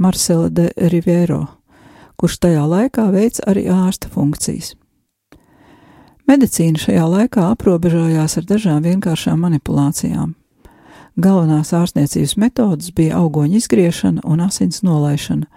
Marcela 0.00 0.48
de 0.48 0.70
Riviero, 0.88 1.42
kurš 2.16 2.38
tajā 2.46 2.64
laikā 2.64 3.10
veic 3.12 3.42
arī 3.46 3.66
ārsta 3.68 4.08
funkcijas. 4.08 4.72
Medicīna 6.28 6.80
šajā 6.80 7.04
laikā 7.12 7.44
aprobežojās 7.52 8.38
ar 8.40 8.48
dažām 8.48 8.82
vienkāršām 8.88 9.44
manipulācijām. 9.44 10.32
Galvenās 11.18 11.74
ārstniecības 11.76 12.36
metodas 12.40 12.90
bija 12.94 13.20
augoņu 13.20 13.60
izgriešana 13.60 14.24
un 14.24 14.40
asins 14.44 14.80
nolaišana, 14.86 15.48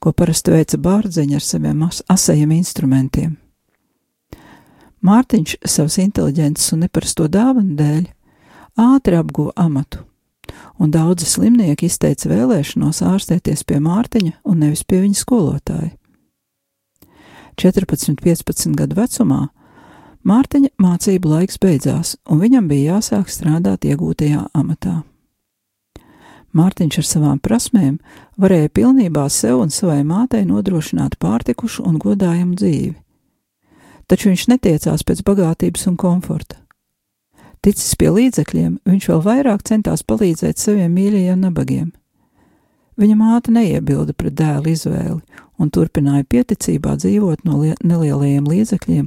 ko 0.00 0.12
parasti 0.16 0.54
veica 0.54 0.80
bārdzeņi 0.80 1.36
ar 1.36 1.44
saviem 1.44 1.84
asajiem 1.84 2.56
instrumentiem. 2.56 3.36
Mārtiņš 5.00 5.54
savas 5.64 5.96
inteliģences 6.02 6.74
un 6.74 6.82
neparasto 6.84 7.24
dāvanu 7.32 7.72
dēļ 7.78 8.02
ātri 8.80 9.16
apguva 9.16 9.54
amatu, 9.56 10.02
un 10.76 10.92
daudzi 10.92 11.24
slimnieki 11.24 11.88
izteica 11.88 12.28
vēlēšanos 12.28 13.00
ārstēties 13.08 13.64
pie 13.64 13.80
Mārtiņa 13.80 14.34
un 14.44 14.60
nevis 14.60 14.84
pie 14.84 15.00
viņa 15.06 15.22
skolotāja. 15.22 15.94
14, 17.56 18.20
15 18.20 18.76
gadu 18.76 19.00
vecumā 19.00 19.40
Mārtiņa 20.20 20.74
mācību 20.76 21.32
laiks 21.32 21.56
beidzās, 21.56 22.18
un 22.28 22.44
viņam 22.44 22.68
bija 22.68 22.98
jāsāk 22.98 23.32
strādāt 23.32 23.88
iegūtajā 23.88 24.50
amatā. 24.52 24.98
Mārtiņš 26.52 26.98
ar 27.00 27.06
savām 27.08 27.38
prasmēm 27.40 28.02
varēja 28.36 28.68
pilnībā 28.68 29.30
sev 29.32 29.62
un 29.64 29.72
savai 29.72 30.02
mātei 30.04 30.44
nodrošināt 30.44 31.16
pārtikušu 31.22 31.88
un 31.88 31.96
godājumu 32.02 32.58
dzīvi 32.60 32.98
taču 34.10 34.32
viņš 34.32 34.48
netiecās 34.50 35.06
pēc 35.06 35.22
bagātības 35.26 35.86
un 35.90 35.96
komforta. 36.00 36.58
Ticis 37.60 37.92
pie 38.00 38.08
līdzekļiem, 38.16 38.78
viņš 38.88 39.08
vēl 39.10 39.22
vairāk 39.24 39.62
centās 39.68 40.02
palīdzēt 40.02 40.58
saviem 40.58 40.92
mīļajiem 40.96 41.42
nabagiem. 41.44 41.90
Viņa 43.00 43.16
māte 43.16 43.52
neiebilda 43.52 44.12
pret 44.16 44.34
dēla 44.36 44.72
izvēli 44.72 45.20
un 45.60 45.70
turpināja 45.72 46.24
pieticībā 46.28 46.96
dzīvot 47.00 47.44
no 47.48 47.60
nelielajiem 47.62 48.48
līdzekļiem, 48.48 49.06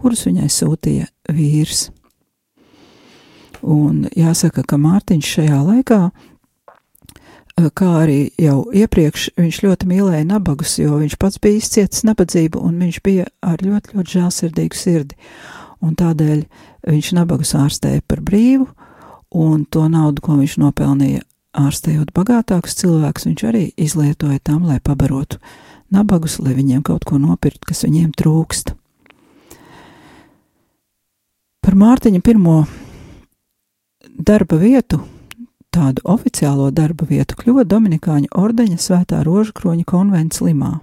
kurus 0.00 0.26
viņai 0.26 0.48
sūtīja 0.52 1.08
vīrs. 1.32 1.88
Un 3.60 4.06
jāsaka, 4.16 4.64
ka 4.64 4.80
Mārtiņš 4.80 5.32
šajā 5.36 5.60
laikā 5.66 6.00
kā 7.68 7.88
arī 8.00 8.18
jau 8.40 8.62
iepriekš 8.72 9.30
viņš 9.36 9.58
ļoti 9.64 9.88
mīlēja 9.90 10.26
nabagus, 10.28 10.78
jo 10.80 10.96
viņš 11.00 11.16
pats 11.20 11.40
bija 11.42 11.60
izcietis 11.60 12.04
nabadzību 12.08 12.62
un 12.64 12.78
viņš 12.80 13.00
bija 13.04 13.26
ar 13.44 13.60
ļoti, 13.64 13.96
ļoti 13.96 14.14
žēlsirdīgu 14.16 14.78
sirdi. 14.78 15.18
Un 15.84 15.96
tādēļ 15.96 16.44
viņš 16.88 17.10
nabagus 17.16 17.52
ārstēja 17.58 18.04
par 18.08 18.22
brīvu, 18.24 18.68
un 19.36 19.64
to 19.68 19.86
naudu, 19.92 20.24
ko 20.24 20.38
viņš 20.40 20.56
nopelnīja 20.62 21.24
ārstējot 21.60 22.14
bagātākus 22.16 22.78
cilvēkus, 22.80 23.26
viņš 23.28 23.46
arī 23.48 23.64
izlietoja 23.76 24.38
tam, 24.44 24.64
lai 24.68 24.80
pabarotu 24.80 25.40
nabagus, 25.90 26.38
lai 26.40 26.54
viņiem 26.56 26.84
kaut 26.86 27.04
ko 27.08 27.18
nopirkt, 27.18 27.64
kas 27.66 27.84
viņiem 27.84 28.12
trūkst. 28.16 28.74
Par 31.60 31.76
Mārtiņa 31.76 32.20
pirmo 32.24 32.62
darba 34.16 34.56
vietu 34.60 35.00
tādu 35.70 36.02
oficiālo 36.04 36.70
darba 36.74 37.06
vietu 37.06 37.38
kļuva 37.38 37.64
Dominikāņu 37.68 38.30
ordeņa 38.36 38.78
svētā 38.78 39.22
rožkroņa 39.26 39.86
konvents 39.86 40.42
Limā. 40.42 40.80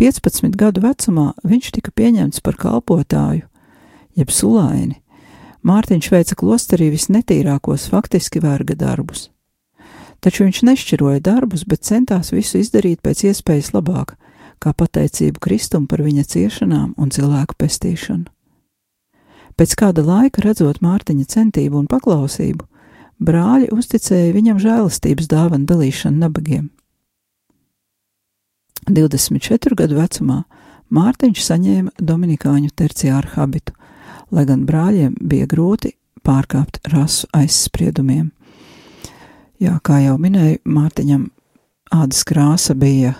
15 0.00 0.56
gadu 0.58 0.82
vecumā 0.82 1.32
viņš 1.46 1.70
tika 1.76 1.92
pieņemts 1.94 2.42
par 2.42 2.58
kalpotāju, 2.58 3.46
jeb 4.18 4.30
sulaini. 4.34 4.98
Mārtiņš 5.64 6.10
veica 6.12 6.36
klosterī 6.36 6.90
visnetīrākos 6.92 7.86
faktiski 7.92 8.42
verga 8.42 8.74
darbus. 8.76 9.30
Taču 10.20 10.44
viņš 10.44 10.60
nešķiroja 10.66 11.22
darbus, 11.24 11.62
bet 11.68 11.86
centās 11.86 12.32
visu 12.34 12.58
izdarīt 12.60 13.00
pēc 13.04 13.22
iespējas 13.30 13.72
labāk, 13.76 14.16
kā 14.58 14.72
pateicību 14.72 15.40
Kristum 15.40 15.86
par 15.86 16.02
viņa 16.04 16.24
ciešanām 16.34 16.94
un 16.96 17.10
cilvēku 17.14 17.56
pestīšanu. 17.60 18.26
Pēc 19.54 19.74
kāda 19.78 20.02
laika 20.02 20.42
redzot 20.42 20.80
Mārtiņa 20.82 21.28
centību 21.30 21.78
un 21.78 21.86
paklausību, 21.86 22.66
brāļi 23.24 23.70
uzticēja 23.74 24.32
viņam 24.34 24.60
žēlastības 24.62 25.28
dāvanu 25.30 25.68
dalīšanu 25.68 26.24
nabagiem. 26.24 26.68
24 28.90 29.78
gadu 29.78 29.96
vecumā 29.96 30.42
Mārtiņš 30.94 31.42
saņēma 31.42 31.94
Dominikāņu 32.04 32.70
terciāru 32.76 33.30
habitu, 33.34 33.72
lai 34.30 34.44
gan 34.46 34.66
brāļiem 34.68 35.14
bija 35.20 35.48
grūti 35.50 35.94
pārkāpt 36.24 36.82
rasu 36.92 37.28
aizspriedumiem. 37.34 38.28
Jā, 39.62 39.78
kā 39.82 40.02
jau 40.04 40.18
minēju, 40.20 40.60
Mārtiņam 40.68 41.28
ādas 41.94 42.24
krāsa 42.28 42.76
bija 42.76 43.14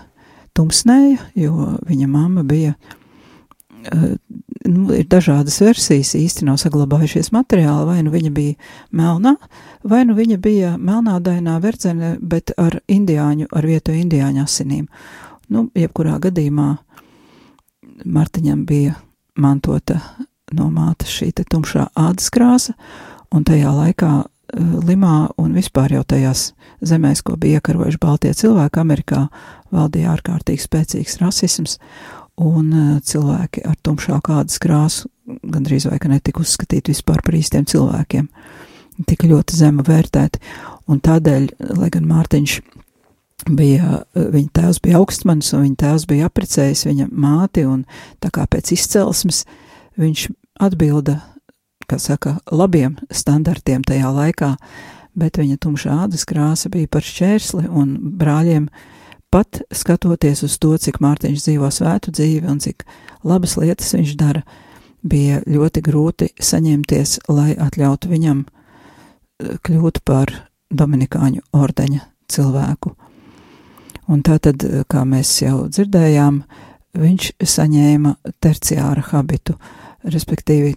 tumsnēja, 0.55 1.19
jo 1.39 1.71
viņa 1.89 2.11
mamma 2.11 2.45
bija 2.47 2.75
uh, 2.75 4.15
nu, 4.69 4.89
ir 4.95 5.07
dažādas 5.11 5.59
versijas, 5.63 6.15
īsti 6.19 6.47
nav 6.49 6.59
saglabājušies 6.63 7.33
materiāli, 7.35 7.87
vai 7.89 8.03
nu 8.07 8.13
viņa 8.15 8.33
bija 8.35 8.55
melnā, 8.97 9.35
vai 9.85 10.05
nu 10.09 10.17
viņa 10.17 10.39
bija 10.43 10.75
melnādainā 10.81 11.59
verdzene, 11.63 12.17
bet 12.21 12.55
ar 12.61 12.81
indiāņu, 12.89 13.49
ar 13.53 13.69
vietu 13.69 13.97
indiāņu 13.97 14.45
asinīm. 14.45 14.87
Nu, 15.53 15.69
jebkurā 15.77 16.19
gadījumā 16.25 16.75
Martiņam 18.05 18.65
bija 18.67 18.97
mantota 19.39 20.01
no 20.55 20.71
mātes 20.73 21.13
šī 21.13 21.31
tumšā 21.51 21.91
ādas 21.95 22.31
krāsa, 22.33 22.75
un 23.35 23.45
tajā 23.47 23.71
laikā 23.71 24.11
uh, 24.23 24.31
Limā 24.87 25.31
un 25.41 25.55
vispār 25.57 25.97
jau 25.97 26.03
tajās 26.07 26.53
zemēs, 26.85 27.23
ko 27.27 27.37
bija 27.41 27.61
iekarojuši 27.61 28.01
Baltie 28.01 28.33
cilvēki 28.37 28.81
Amerikā, 28.81 29.23
valdīja 29.75 30.13
ārkārtīgi 30.15 30.63
spēcīgs 30.63 31.19
rasisms, 31.23 31.79
un 32.43 32.71
uh, 32.73 32.93
cilvēki 33.05 33.65
ar 33.69 33.77
tumšāku 33.87 34.39
ādas 34.41 34.61
krāsu 34.63 35.11
gandrīz 35.25 35.89
vai 35.89 35.99
ka 36.03 36.11
netika 36.11 36.43
uzskatīti 36.43 36.93
vispār 36.93 37.23
par 37.25 37.37
īstiem 37.39 37.67
cilvēkiem. 37.69 38.29
Tika 39.09 39.27
ļoti 39.27 39.57
zema 39.59 39.83
vērtēti, 39.87 40.41
un 40.91 41.01
tādēļ, 41.03 41.49
lai 41.81 41.91
gan 41.91 42.07
Mārtiņš 42.07 42.59
bija, 43.51 44.01
viņa 44.15 44.51
tēvs 44.55 44.81
bija 44.85 45.01
augstmanis, 45.01 45.53
un 45.57 45.65
viņa 45.65 45.79
tēvs 45.83 46.07
bija 46.11 46.29
aprecējis 46.31 46.87
viņa 46.87 47.09
māti, 47.11 47.65
un 47.67 47.85
tā 48.23 48.31
kā 48.35 48.47
pēc 48.51 48.73
izcelsmes 48.77 49.43
viņš 50.01 50.29
atbilda, 50.63 51.19
kā 51.91 51.99
saka, 52.01 52.39
labiem 52.53 52.97
standartiem 53.11 53.83
tajā 53.85 54.13
laikā, 54.15 54.55
bet 55.19 55.39
viņa 55.39 55.59
tumšā 55.63 55.99
ādas 56.07 56.25
krāsa 56.29 56.71
bija 56.73 56.91
par 56.91 57.05
šķērsli, 57.05 57.67
un 57.69 57.97
brāļiem 58.19 58.69
pat 59.35 59.65
skatoties 59.75 60.45
uz 60.47 60.55
to, 60.63 60.77
cik 60.79 61.01
Mārtiņš 61.03 61.43
dzīvo 61.43 61.67
svētu 61.75 62.13
dzīvi 62.15 62.47
un 62.47 62.61
cik 62.63 62.85
labas 63.27 63.57
lietas 63.59 63.91
viņš 63.97 64.13
dara, 64.21 64.45
bija 65.03 65.41
ļoti 65.43 65.83
grūti 65.83 66.29
saņemties, 66.39 67.17
lai 67.35 67.57
atļautu 67.59 68.13
viņam 68.13 68.45
eh, 68.45 69.57
kļūt 69.67 70.05
par 70.07 70.31
Dominikāņu 70.71 71.43
ordeņa 71.51 72.05
cilvēku. 72.31 72.95
Un 74.07 74.23
tātad, 74.23 74.63
eh, 74.63 74.85
kā 74.87 75.03
mēs 75.03 75.35
jau 75.43 75.65
dzirdējām, 75.67 76.39
viņš 76.95 77.33
saņēma 77.43 78.15
terciāra 78.39 79.03
habitu, 79.11 79.59
respektīvi 80.07 80.77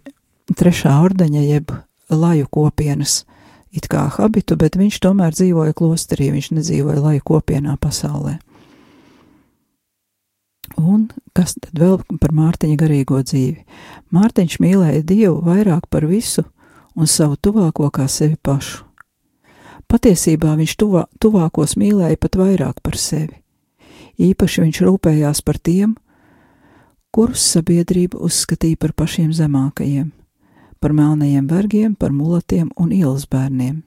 trešā 0.57 0.97
ordeņa 1.05 1.45
jeb 1.45 1.77
laju 2.09 2.49
kopienas 2.49 3.21
it 3.69 3.85
kā 3.85 4.07
habitu, 4.17 4.57
bet 4.57 4.81
viņš 4.81 4.97
tomēr 5.05 5.37
dzīvoja 5.37 5.77
klosterī, 5.77 6.31
viņš 6.33 6.51
nedzīvoja 6.57 7.05
laju 7.05 7.25
kopienā 7.35 7.77
pasaulē. 7.77 8.39
Un 10.77 11.07
kas 11.33 11.55
tad 11.57 11.79
vēl 11.79 11.97
par 12.21 12.33
Mārtiņa 12.37 12.77
garīgo 12.77 13.21
dzīvi? 13.25 13.63
Mārtiņš 14.13 14.59
mīlēja 14.61 15.05
Dievu 15.09 15.39
vairāk 15.45 15.87
par 15.89 16.05
visu 16.05 16.45
un 16.95 17.09
savu 17.09 17.37
tuvāko 17.41 17.89
kā 17.93 18.05
sevi 18.09 18.37
pašu. 18.37 18.83
Patiesībā 19.87 20.53
viņš 20.59 20.75
tuvā, 20.77 21.05
tuvākos 21.23 21.77
mīlēja 21.79 22.19
pat 22.19 22.35
vairāk 22.35 22.81
par 22.83 22.97
sevi. 22.99 23.39
Īpaši 24.19 24.65
viņš 24.65 24.81
rūpējās 24.83 25.41
par 25.45 25.57
tiem, 25.63 25.95
kurus 27.15 27.45
sabiedrība 27.55 28.19
uzskatīja 28.19 28.77
par 28.81 28.93
pašiem 28.97 29.31
zemākajiem, 29.33 30.11
par 30.83 30.93
melnajiem 30.93 31.47
vergiem, 31.47 31.95
par 31.95 32.11
mulatiem 32.11 32.69
un 32.75 32.91
ielas 32.91 33.25
bērniem. 33.29 33.86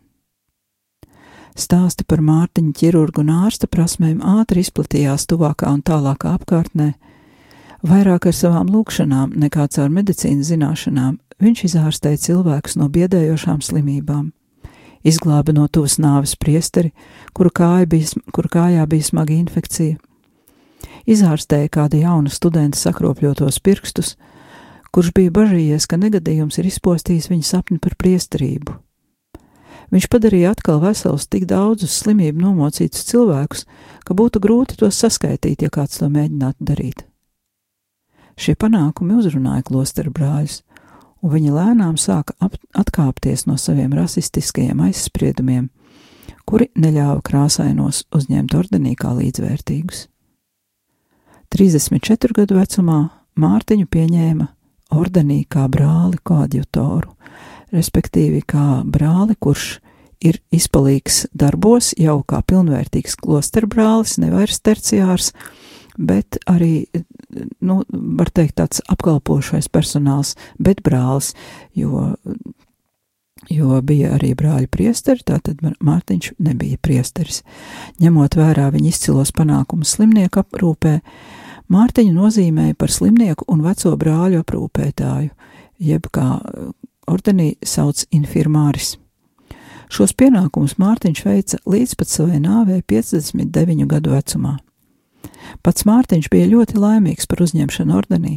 Stāsti 1.58 2.06
par 2.06 2.22
Mārtiņa 2.22 2.72
ķirurgu 2.78 3.24
un 3.24 3.32
ārsta 3.34 3.66
prasmēm 3.66 4.20
ātri 4.22 4.62
izplatījās 4.64 5.26
tuvākā 5.30 5.70
un 5.74 5.82
tālākā 5.82 6.34
apkārtnē. 6.38 6.92
Vairāk 7.86 8.28
ar 8.28 8.36
savām 8.36 8.68
lūkšanām 8.70 9.32
nekā 9.40 9.66
caur 9.74 9.88
medicīnas 9.92 10.50
zināšanām 10.52 11.16
viņš 11.40 11.64
izārstēja 11.70 12.20
cilvēkus 12.26 12.76
no 12.76 12.90
biedējošām 12.92 13.62
slimībām. 13.64 14.30
Izglāba 15.00 15.54
no 15.56 15.64
tuvas 15.72 15.96
nāves 15.96 16.36
priesteri, 16.36 16.92
kuru, 17.32 17.50
kāja 17.50 17.88
bija, 17.88 18.20
kuru 18.36 18.50
kājā 18.52 18.84
bija 18.86 19.06
smaga 19.08 19.32
infekcija. 19.32 19.96
Izārstēja 21.08 21.72
kāda 21.72 22.02
jauna 22.02 22.30
studenta 22.32 22.78
sakropļotos 22.78 23.62
pirkstus, 23.64 24.14
kurš 24.92 25.14
bija 25.16 25.32
bažījies, 25.32 25.88
ka 25.88 25.96
negadījums 25.96 26.60
ir 26.60 26.68
izpostījis 26.68 27.30
viņa 27.32 27.48
sapni 27.48 27.80
par 27.80 27.96
priesterību. 27.96 28.76
Viņš 29.90 30.06
padarīja 30.06 30.52
atkal 30.54 30.78
veselus 30.82 31.26
tik 31.26 31.48
daudzus 31.50 31.96
slimību 32.02 32.44
nomocītus 32.44 33.08
cilvēkus, 33.08 33.64
ka 34.06 34.14
būtu 34.14 34.42
grūti 34.42 34.78
tos 34.78 35.00
saskaitīt, 35.02 35.64
ja 35.66 35.70
kāds 35.70 35.98
to 35.98 36.06
mēģinātu 36.10 36.66
darīt. 36.68 37.04
Šie 38.38 38.54
panākumi 38.54 39.18
uzrunāja 39.18 39.66
klosteru 39.66 40.12
brāļus, 40.14 40.60
un 41.20 41.34
viņi 41.34 41.50
lēnām 41.52 41.98
sāka 42.00 42.36
atkāpties 42.78 43.44
no 43.50 43.58
saviem 43.58 43.92
rasistiskajiem 43.98 44.80
aizspriedumiem, 44.86 45.68
kuri 46.46 46.70
neļāva 46.78 47.18
krāsainos 47.26 48.04
uzņemt 48.14 48.54
ordenī 48.56 48.94
kā 48.98 49.12
līdzvērtīgus. 49.18 50.06
34 51.50 52.36
gadu 52.38 52.56
vecumā 52.60 53.00
Mārtiņu 53.40 53.86
pieņēma 53.90 54.46
ordenī 54.94 55.42
kā 55.50 55.66
brāli 55.70 56.18
koadjutoru, 56.26 57.10
respektīvi 57.74 58.42
kā 58.46 58.82
brāli, 58.84 59.36
kurš 59.38 59.78
ir 60.20 60.38
izpalīgs 60.52 61.24
darbos, 61.36 61.94
jau 61.98 62.20
kā 62.28 62.42
pilnvērtīgs 62.46 63.16
klosterbrālis, 63.22 64.18
nevairs 64.20 64.60
terciārs, 64.64 65.32
bet 66.00 66.38
arī, 66.48 66.86
nu, 67.64 67.80
var 67.90 68.30
teikt, 68.32 68.58
tāds 68.60 68.84
apkalpošais 68.92 69.68
personāls, 69.72 70.34
bet 70.60 70.82
brālis, 70.84 71.32
jo, 71.76 72.14
jo 73.50 73.80
bija 73.84 74.14
arī 74.18 74.34
brāļi 74.38 74.70
priesteri, 74.72 75.24
tātad 75.32 75.60
Mārtiņš 75.60 76.34
nebija 76.38 76.80
priesteris. 76.82 77.42
Ņemot 78.00 78.36
vērā 78.38 78.70
viņa 78.74 78.92
izcilos 78.92 79.32
panākumus 79.36 79.96
slimnieku 79.96 80.44
aprūpē, 80.44 80.98
Mārtiņu 81.70 82.16
nozīmēja 82.16 82.74
par 82.74 82.90
slimnieku 82.90 83.46
un 83.48 83.60
veco 83.62 83.92
brāļu 83.96 84.40
aprūpētāju, 84.42 85.30
jeb 85.80 86.08
kā 86.12 86.40
ordenī 87.10 87.54
sauc 87.66 88.06
infirmāris. 88.14 88.96
Šos 89.90 90.12
pienākumus 90.14 90.76
Mārtiņš 90.78 91.22
veica 91.26 91.58
līdz 91.66 91.96
pat 91.98 92.10
savai 92.12 92.38
nāvei 92.42 92.78
59 92.86 93.88
gadu 93.90 94.14
vecumā. 94.14 94.58
Pats 95.66 95.86
Mārtiņš 95.88 96.28
bija 96.30 96.50
ļoti 96.52 96.78
laimīgs 96.78 97.26
par 97.26 97.42
uzņemšanu 97.42 97.96
ordenī, 97.98 98.36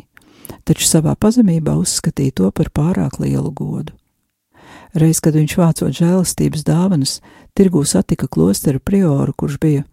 taču 0.66 0.88
savā 0.90 1.14
pazemībā 1.14 1.76
uzskatīja 1.78 2.40
to 2.40 2.50
par 2.52 2.72
pārāk 2.74 3.20
lielu 3.22 3.52
godu. 3.54 3.94
Reiz, 4.98 5.22
kad 5.22 5.38
viņš 5.38 5.56
vācot 5.58 5.94
žēlastības 5.94 6.66
dāvanas, 6.66 7.20
tirgū 7.58 7.84
satika 7.86 8.28
klosteru 8.30 8.82
prioru, 8.82 9.34
kurš 9.38 9.60
bija 9.62 9.86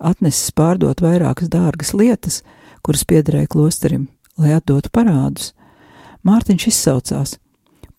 atnesis 0.00 0.52
pārdot 0.56 1.00
vairākas 1.04 1.48
dārgas 1.52 1.92
lietas, 1.96 2.40
kuras 2.84 3.04
piederēja 3.08 3.48
klosterim, 3.52 4.08
lai 4.36 4.56
atdotu 4.56 4.90
parādus. 4.92 5.52
Mārtiņš 6.26 6.68
izsaucās: 6.68 7.36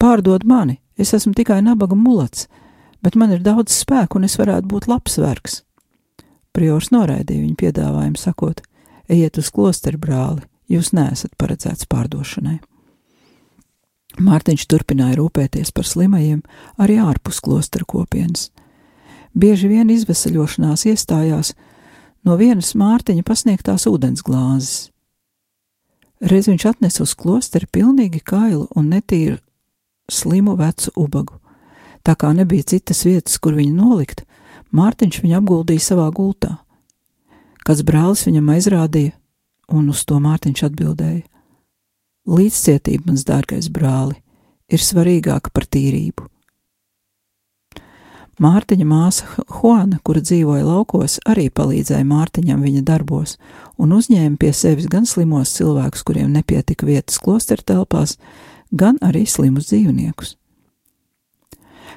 Pārdod 0.03 0.43
mani, 0.43 0.81
es 0.99 1.13
esmu 1.15 1.31
tikai 1.31 1.61
nabaga 1.63 1.95
mulats, 1.95 2.49
bet 2.99 3.15
man 3.15 3.31
ir 3.31 3.39
daudz 3.39 3.71
spēku 3.71 4.17
un 4.19 4.25
es 4.27 4.33
varētu 4.35 4.67
būt 4.67 4.87
labs 4.91 5.13
vergs. 5.15 5.61
Priors 6.51 6.89
noraidīja 6.91 7.39
viņu 7.39 7.55
piedāvājumu, 7.61 8.19
sakot: 8.19 8.59
Ejiet 9.07 9.39
uz 9.39 9.47
klosteri, 9.55 9.95
brāli, 9.95 10.43
jūs 10.67 10.91
neesat 10.91 11.37
paredzēts 11.39 11.87
pārdošanai. 11.87 12.57
Mārtiņš 14.19 14.65
turpināja 14.67 15.21
rūpēties 15.21 15.71
par 15.71 15.87
slimajiem 15.87 16.43
arī 16.83 16.99
ārpus 16.99 17.39
klostera 17.39 17.87
kopienas. 17.87 18.49
Bieži 19.31 19.71
vien 19.71 19.87
izvesaļošanās 19.87 20.83
iestājās 20.91 21.53
no 22.27 22.35
vienas 22.35 22.75
Mārtiņa 22.75 23.23
pasniegtās 23.23 23.87
ūdens 23.87 24.19
glāzes. 24.27 24.91
Reiz 26.19 26.51
viņš 26.51 26.69
atnesa 26.75 27.07
uz 27.07 27.15
klosteri 27.15 27.71
pilnīgi 27.71 28.19
kailu 28.19 28.67
un 28.75 28.91
netīru 28.91 29.39
slimu 30.11 30.55
vecu 30.59 30.91
ubagu. 30.95 31.39
Tā 32.03 32.15
kā 32.19 32.33
nebija 32.35 32.65
citas 32.73 33.05
vietas, 33.07 33.37
kur 33.39 33.55
viņu 33.55 33.75
nolikt, 33.77 34.25
Mārtiņš 34.73 35.19
viņu 35.21 35.37
apguldīja 35.37 35.83
savā 35.85 36.07
gultā. 36.09 36.55
Kāds 37.63 37.83
brālis 37.85 38.25
viņam 38.25 38.49
aizrādīja, 38.55 39.13
un 39.69 39.91
uz 39.93 40.01
to 40.09 40.17
Mārtiņš 40.19 40.63
atbildēja: 40.67 41.21
Līdzcietība, 42.27 43.11
mans 43.11 43.23
dārgais 43.27 43.69
brāli, 43.69 44.17
ir 44.67 44.81
svarīgāka 44.81 45.53
par 45.53 45.67
tīrību. 45.69 46.25
Mārtiņa 48.41 48.85
māsa 48.89 49.27
Juana, 49.45 49.99
kura 50.01 50.23
dzīvoja 50.25 50.65
laukos, 50.65 51.19
arī 51.29 51.51
palīdzēja 51.53 52.03
Mārtiņam 52.09 52.63
viņa 52.65 52.81
darbos 52.87 53.37
un 53.77 53.93
uzņēma 53.93 54.39
pie 54.41 54.49
sevis 54.57 54.89
gan 54.89 55.05
slimos 55.05 55.53
cilvēkus, 55.53 56.01
kuriem 56.01 56.33
nepietika 56.33 56.87
vietas 56.89 57.21
klosteru 57.21 57.61
telpās, 57.61 58.17
gan 58.17 58.52
arī 59.05 59.25
slimus 59.29 59.69
dzīvniekus. 59.69 60.37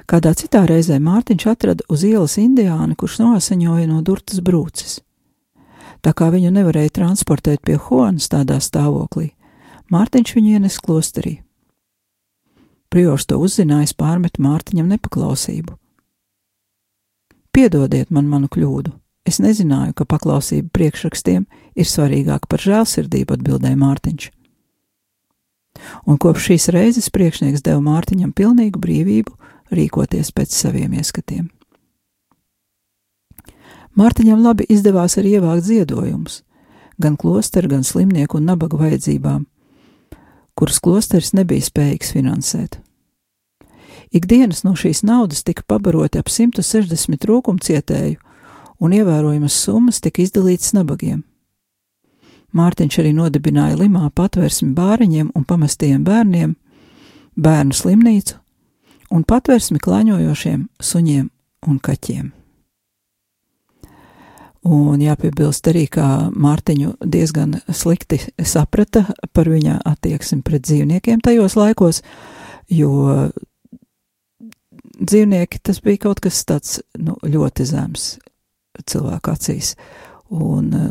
Kādā 0.07 0.31
citā 0.37 0.61
reizē 0.69 0.99
Mārtiņš 1.03 1.45
atrada 1.49 1.83
uz 1.91 2.05
ielas 2.07 2.37
indiāni, 2.39 2.95
kurš 2.95 3.17
nosaņoja 3.19 3.87
no 3.89 4.01
durtas 4.05 4.39
brūces. 4.39 5.01
Tā 6.05 6.13
kā 6.13 6.29
viņu 6.31 6.53
nevarēja 6.53 6.93
transportēt 6.99 7.63
pie 7.65 7.75
Honas 7.75 8.29
tādā 8.31 8.61
stāvoklī, 8.63 9.33
Mārtiņš 9.91 10.35
viņu 10.37 10.53
ienes 10.53 10.77
klosterī. 10.79 11.41
Priors 12.87 13.25
to 13.27 13.41
uzzinājis 13.41 13.97
pārmet 13.97 14.39
Mārtiņam 14.39 14.87
nepaklausību. 14.93 15.75
Piedodiet 17.51 18.13
man 18.13 18.29
manu 18.29 18.47
kļūdu, 18.47 18.93
es 19.27 19.41
nezināju, 19.43 19.97
ka 19.97 20.05
paklausība 20.05 20.69
priekšrakstiem 20.71 21.47
ir 21.75 21.89
svarīgāka 21.89 22.47
par 22.47 22.63
žēlsirdību, 22.63 23.41
atbildēja 23.41 23.79
Mārtiņš 23.81 24.31
un 26.05 26.17
kopš 26.21 26.49
šīs 26.51 26.69
reizes 26.75 27.11
priekšnieks 27.13 27.63
deva 27.65 27.81
Mārtiņam 27.83 28.33
pilnīgu 28.35 28.81
brīvību 28.81 29.35
rīkoties 29.73 30.31
pēc 30.35 30.55
saviem 30.55 30.95
ieskatiem. 30.97 31.47
Mārtiņam 33.97 34.43
labi 34.45 34.67
izdevās 34.69 35.17
arī 35.17 35.37
ievākt 35.39 35.65
ziedojumus, 35.65 36.43
gan 37.01 37.15
klosteru, 37.17 37.71
gan 37.71 37.85
slimnieku 37.85 38.37
un 38.37 38.45
nabaga 38.51 38.77
vajadzībām, 38.77 39.47
kuras 40.57 40.77
klosteris 40.83 41.33
nebija 41.33 41.65
spējīgs 41.65 42.13
finansēt. 42.13 42.77
Ikdienas 44.13 44.63
no 44.63 44.75
šīs 44.77 45.01
naudas 45.03 45.43
tika 45.43 45.65
pabaroti 45.67 46.21
ap 46.21 46.29
160 46.31 47.25
rūkumcietēju, 47.27 48.19
un 48.79 48.93
ievērojamas 48.93 49.57
summas 49.65 49.99
tika 50.03 50.21
izdalītas 50.23 50.75
nabagiem. 50.77 51.23
Mārtiņš 52.55 52.99
arī 53.01 53.11
nodibināja 53.15 53.75
Limā 53.79 54.07
patversmi 54.15 54.71
bāriņiem 54.77 55.33
un 55.35 55.45
pamestiem 55.47 56.03
bērniem, 56.07 56.55
bērnu 57.35 57.75
slimnīcu 57.75 58.37
un 59.11 59.23
patversmi 59.27 59.79
klaņojošiem 59.83 60.67
suņiem 60.83 61.29
un 61.67 61.79
kaķiem. 61.83 62.31
Un 64.67 64.99
jāpiebilst 64.99 65.67
arī, 65.71 65.85
ka 65.87 66.27
Mārtiņu 66.35 66.97
diezgan 66.99 67.59
slikti 67.71 68.19
saprata 68.43 69.05
par 69.31 69.47
viņa 69.47 69.77
attieksmi 69.87 70.41
pret 70.43 70.65
dzīvniekiem 70.67 71.21
tajos 71.23 71.55
laikos, 71.55 72.01
jo 72.67 73.29
dzīvnieki 74.97 75.61
tas 75.63 75.79
bija 75.83 76.07
kaut 76.07 76.19
kas 76.25 76.41
tāds 76.47 76.81
nu, 76.99 77.15
ļoti 77.23 77.67
zems 77.69 78.17
cilvēku 78.87 79.31
acīs. 79.33 79.75
Un 80.33 80.73
uh, 80.75 80.89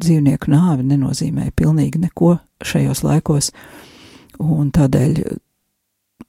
dzīvnieku 0.00 0.50
nāve 0.52 0.86
nenozīmēja 0.86 1.52
pilnīgi 1.56 2.00
neko 2.06 2.38
šajos 2.64 3.04
laikos, 3.04 3.52
un 4.40 4.72
tādēļ 4.74 5.20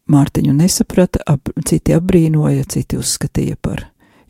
Mārtiņu 0.10 0.56
nesaprata, 0.58 1.22
ap, 1.30 1.52
citi 1.70 1.94
apbrīnoja, 1.94 2.66
citi 2.74 2.98
uzskatīja 2.98 3.60
par 3.62 3.84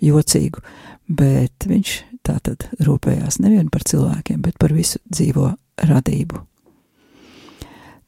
jocīgu, 0.03 0.59
bet 1.07 1.67
viņš 1.69 1.93
tātad 2.27 2.65
rūpējās 2.83 3.39
nevien 3.39 3.69
par 3.71 3.85
cilvēkiem, 3.87 4.41
bet 4.43 4.59
par 4.59 4.75
visu 4.75 4.99
dzīvo 5.07 5.53
radību. 5.87 6.43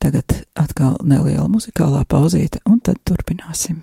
Tagad 0.02 0.36
atkal 0.60 0.98
neliela 1.06 1.48
muzikālā 1.48 2.04
pauzīte, 2.10 2.60
un 2.68 2.82
tad 2.84 3.00
turpināsim. 3.08 3.80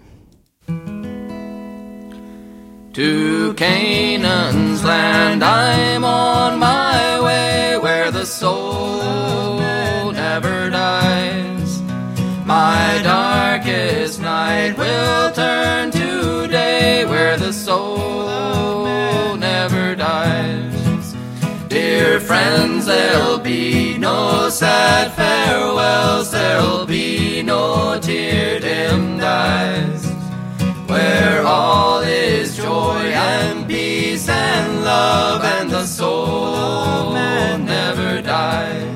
To 2.94 3.53
Canaan's 3.55 4.83
land 4.83 5.44
I'm 5.44 6.05
on 6.05 6.59
my 6.59 7.20
way 7.20 7.79
where 7.79 8.11
the 8.11 8.24
soul 8.24 10.11
never 10.12 10.70
dies. 10.70 11.81
My 12.44 13.01
darkest 13.05 14.20
night 14.20 14.77
will 14.79 15.31
turn 15.33 15.90
to 15.92 16.48
day 16.48 17.05
where 17.05 17.37
the 17.37 17.53
soul 17.53 19.37
never 19.37 19.94
dies. 19.94 21.14
Dear 21.68 22.18
friends, 22.20 22.87
there'll 22.87 23.38
be 23.38 23.98
no 23.98 24.48
sad 24.48 25.12
farewells, 25.12 26.31
there'll 26.33 26.87
be 26.87 27.42
no 27.42 28.01
tear 28.01 28.59
dimmed 28.59 29.22
eyes 29.22 30.07
where 30.88 31.46
all 31.46 32.01
is 32.01 32.17
joy 32.68 33.12
and 33.14 33.66
peace 33.66 34.28
and 34.28 34.85
love, 34.85 35.42
and 35.42 35.70
the 35.70 35.87
soul 35.87 37.12
never 37.72 38.20
dies. 38.20 38.88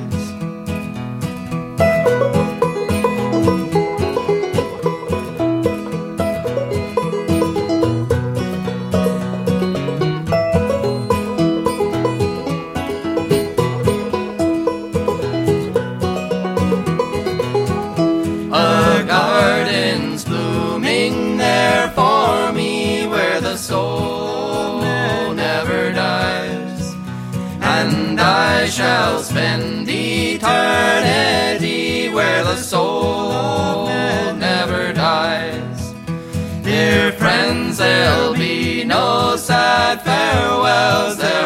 There'll 37.78 38.34
be 38.34 38.84
no 38.84 39.36
sad 39.36 40.02
farewells, 40.02 41.16
there'll 41.16 41.41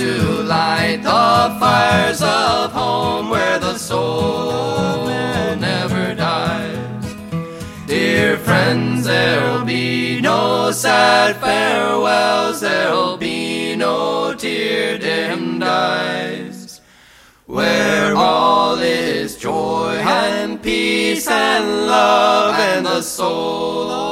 to 0.00 0.42
light 0.44 1.02
the 1.02 1.56
fires 1.60 2.22
of 2.22 2.72
home 2.72 3.28
where 3.28 3.58
the 3.58 3.76
soul 3.76 5.04
never 5.56 6.14
dies. 6.14 7.04
Dear 7.86 8.38
friends, 8.38 9.04
there'll 9.04 9.66
be 9.66 10.18
no 10.22 10.70
sad 10.72 11.36
farewells, 11.36 12.62
there'll 12.62 13.18
be 13.18 13.76
no 13.76 14.34
tear 14.34 14.96
dimmed 14.96 15.62
eyes 15.62 16.80
where 17.44 18.16
all 18.16 18.78
is 18.78 19.36
joy 19.36 19.96
and 19.96 20.62
peace 20.62 21.28
and 21.28 21.86
love, 21.86 22.54
and 22.54 22.86
the 22.86 23.02
soul 23.02 24.09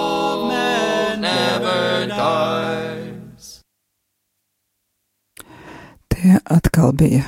Tie 6.28 6.36
atkal 6.44 6.90
bija 6.92 7.22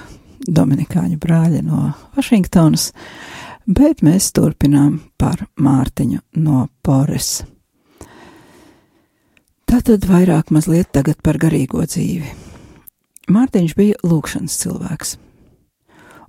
Dominikāņu 0.44 1.16
brāļi 1.22 1.62
no 1.64 1.94
Vašingtonas, 2.12 2.90
bet 3.64 4.02
mēs 4.04 4.26
turpinām 4.36 4.98
par 5.16 5.46
Mārtiņu 5.56 6.20
no 6.44 6.66
Pores. 6.84 7.30
Tātad 9.64 10.04
vairāk 10.04 10.52
mazliet 10.52 10.92
tagad 10.92 11.16
par 11.24 11.40
garīgo 11.40 11.80
dzīvi. 11.80 12.28
Mārtiņš 13.32 13.76
bija 13.80 14.04
lūkšanas 14.04 14.60
cilvēks, 14.66 15.16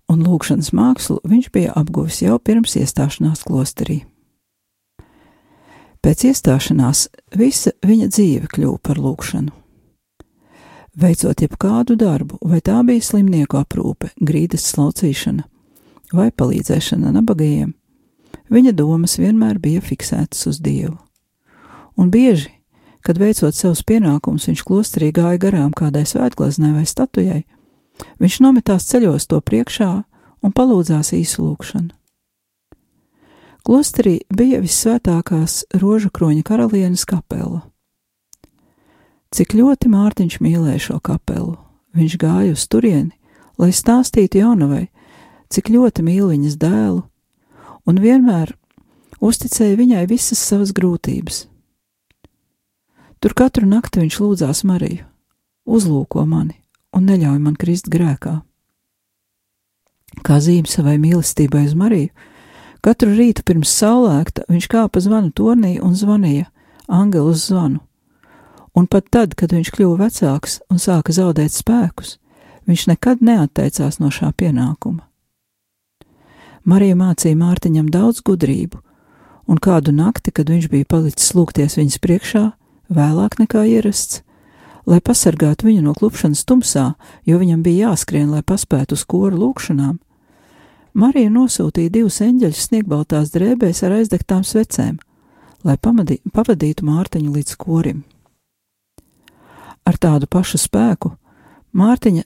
un 0.08 0.24
lūkšanas 0.24 0.72
mākslu 0.72 1.20
viņš 1.28 1.52
bija 1.52 1.76
apguvis 1.76 2.24
jau 2.24 2.40
pirms 2.40 2.80
iestāšanās 2.80 3.44
klosterī. 3.52 4.06
Pēc 6.00 6.30
iestāšanās 6.32 7.10
visa 7.36 7.76
viņa 7.84 8.14
dzīve 8.16 8.56
kļuva 8.56 8.80
par 8.80 9.04
lūkšanu. 9.04 9.58
Veicot 10.92 11.40
jebkādu 11.40 11.96
darbu, 11.96 12.36
vai 12.44 12.60
tā 12.60 12.82
bija 12.84 13.04
slimnieku 13.04 13.56
aprūpe, 13.62 14.10
grīdas 14.20 14.66
slaucīšana 14.74 15.46
vai 16.12 16.28
palīdzēšana 16.36 17.14
nabagajiem, 17.16 17.72
viņa 18.52 18.74
domas 18.76 19.16
vienmēr 19.22 19.60
bija 19.64 19.80
fiksētas 19.84 20.50
uz 20.52 20.60
Dievu. 20.60 20.98
Un 21.96 22.12
bieži, 22.12 22.52
kad 23.06 23.20
veicot 23.22 23.56
savus 23.56 23.86
pienākumus, 23.88 24.50
viņš 24.50 24.66
klosterī 24.68 25.14
gāja 25.16 25.40
garām 25.40 25.72
kādai 25.72 26.04
svētglaznē 26.08 26.74
vai 26.76 26.84
statujai, 26.84 27.46
viņš 28.20 28.40
nometās 28.44 28.88
ceļos 28.92 29.32
to 29.32 29.40
priekšā 29.40 29.92
un 30.44 30.56
palūdzās 30.56 31.14
īsu 31.16 31.46
lūgšanu. 31.48 31.96
Klosterī 33.62 34.20
bija 34.34 34.60
visvētākās 34.60 35.62
rožu 35.78 36.10
kroņa 36.10 36.44
karalienes 36.44 37.06
kapela. 37.06 37.62
Cik 39.32 39.54
ļoti 39.56 39.88
Mārtiņš 39.88 40.42
mīlēja 40.44 40.80
šo 40.90 40.98
kapelu, 41.00 41.54
viņš 41.96 42.16
gāja 42.20 42.52
uz 42.52 42.66
turieni, 42.68 43.14
lai 43.56 43.70
stāstītu 43.72 44.42
jaunavai, 44.42 44.90
cik 45.48 45.70
ļoti 45.72 46.04
mīl 46.04 46.34
viņas 46.34 46.58
dēlu, 46.60 47.06
un 47.88 48.02
vienmēr 48.04 48.52
uzticēja 49.24 49.78
viņai 49.80 50.02
visas 50.10 50.42
savas 50.44 50.74
grūtības. 50.76 51.46
Tur 53.24 53.36
katru 53.38 53.70
nakti 53.70 54.02
viņš 54.02 54.18
lūdzās 54.20 54.64
Mariju: 54.68 55.06
Uzlūko 55.64 56.26
mani 56.28 56.58
un 56.92 57.06
neļauj 57.08 57.38
man 57.40 57.56
krist 57.56 57.88
grēkā. 57.88 58.42
Kā 60.28 60.40
zīme 60.44 60.68
savai 60.68 60.98
mīlestībai 61.00 61.62
uz 61.70 61.78
Mariju, 61.78 62.10
katru 62.84 63.14
rītu 63.16 63.46
pirms 63.48 63.72
saulēkta 63.80 64.44
viņš 64.52 64.68
kāpa 64.68 65.00
zvanu 65.00 65.32
tornī 65.32 65.78
un 65.80 65.96
zvanīja 65.96 66.50
angelu 66.92 67.32
zvanu. 67.38 67.80
Un 68.76 68.88
pat 68.88 69.10
tad, 69.12 69.36
kad 69.36 69.52
viņš 69.52 69.72
kļuva 69.76 70.06
vecāks 70.06 70.62
un 70.72 70.80
sāka 70.80 71.12
zaudēt 71.12 71.52
spēkus, 71.52 72.16
viņš 72.70 72.88
nekad 72.94 73.24
neatteicās 73.24 74.00
no 74.00 74.12
šā 74.14 74.32
pienākuma. 74.38 75.04
Marija 76.64 76.96
mācīja 76.96 77.36
Mārtiņam 77.36 77.90
daudz 77.92 78.22
gudrību, 78.24 78.80
un 79.50 79.58
kādu 79.58 79.92
nakti, 79.92 80.32
kad 80.32 80.50
viņš 80.50 80.70
bija 80.72 80.88
palicis 80.88 81.34
lūgties 81.36 81.76
viņas 81.80 81.98
priekšā, 82.04 82.44
vēlāk 82.94 83.40
nekā 83.42 83.66
ierasts, 83.74 84.22
lai 84.86 85.02
pasargātu 85.02 85.68
viņu 85.68 85.84
no 85.86 85.96
klupšanas 85.98 86.46
tumsā, 86.48 86.94
jo 87.26 87.42
viņam 87.42 87.66
bija 87.66 87.90
jāskrien, 87.90 88.30
lai 88.32 88.44
paspētu 88.46 88.96
uz 88.96 89.04
koru 89.10 89.42
lūkšanām. 89.42 89.98
Marija 90.94 91.32
nosūtīja 91.32 91.92
divus 91.92 92.20
eņģeļus 92.24 92.66
sniegbaltās 92.68 93.32
drēbēs 93.36 93.84
ar 93.88 93.98
aizdegtām 94.00 94.44
svecēm, 94.48 94.98
lai 95.64 95.78
pamadī, 95.78 96.20
pavadītu 96.34 96.86
Mārtiņu 96.88 97.36
līdz 97.36 97.56
korim. 97.62 98.04
Ar 99.88 99.98
tādu 99.98 100.28
pašu 100.30 100.60
spēku 100.62 101.16
Mārtiņa 101.74 102.24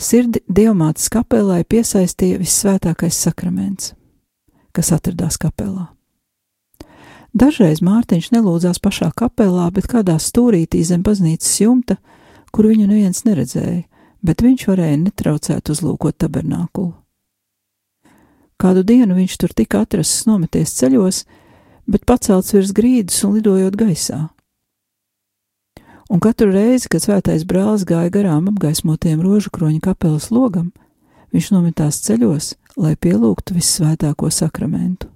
sirdi 0.00 0.40
diamātas 0.48 1.10
kapelai 1.12 1.62
piesaistīja 1.68 2.40
vissvētākais 2.40 3.18
sakraments, 3.26 3.92
kas 4.72 4.92
atradās 4.96 5.38
kapelā. 5.40 5.90
Dažreiz 7.32 7.80
Mārtiņš 7.84 8.32
nelūdzās 8.34 8.80
pašā 8.82 9.12
kapelā, 9.16 9.70
bet 9.72 9.88
kādā 9.88 10.18
stūrītī 10.20 10.82
zem 10.84 11.04
baznīcas 11.04 11.60
jumta, 11.62 11.96
kur 12.52 12.68
viņu 12.68 12.88
neviens 12.90 13.24
neredzēja, 13.24 13.86
bet 14.20 14.44
viņš 14.44 14.66
varēja 14.68 14.98
netraucēt 15.06 15.70
uzlūkot 15.72 16.18
tabernākulu. 16.20 16.92
Kādu 18.60 18.84
dienu 18.86 19.16
viņš 19.16 19.38
tur 19.40 19.54
tika 19.56 19.80
atrasts 19.82 20.26
nometies 20.28 20.76
ceļos, 20.78 21.24
bet 21.90 22.04
pacelts 22.06 22.52
virs 22.54 22.74
grīdas 22.76 23.24
un 23.26 23.38
lidojot 23.38 23.78
gaisā. 23.80 24.28
Un 26.12 26.20
katru 26.20 26.50
reizi, 26.52 26.90
kad 26.92 27.00
svētais 27.00 27.46
brālis 27.48 27.86
gāja 27.88 28.10
garām 28.12 28.50
apgaismotiem 28.50 29.22
rožu 29.24 29.48
kroņa 29.48 29.78
kapelas 29.80 30.26
logam, 30.28 30.66
viņš 31.32 31.46
nometās 31.54 32.02
ceļos, 32.04 32.50
lai 32.76 32.92
pielūgtu 33.00 33.56
vissvētāko 33.56 34.28
sakramentu. 34.28 35.08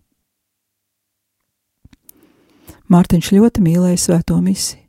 Mārtiņš 2.88 3.28
ļoti 3.36 3.64
mīlēja 3.66 3.98
svēto 4.00 4.38
misiju. 4.40 4.86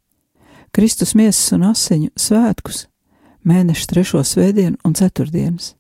Kristus 0.72 1.12
miesas 1.18 1.52
un 1.58 1.66
asiņu 1.74 2.14
svētkus, 2.16 2.86
mēneša 3.44 3.90
trešo 3.92 4.22
svētdienu 4.24 4.80
un 4.88 4.96
ceturtdienas. 4.96 5.74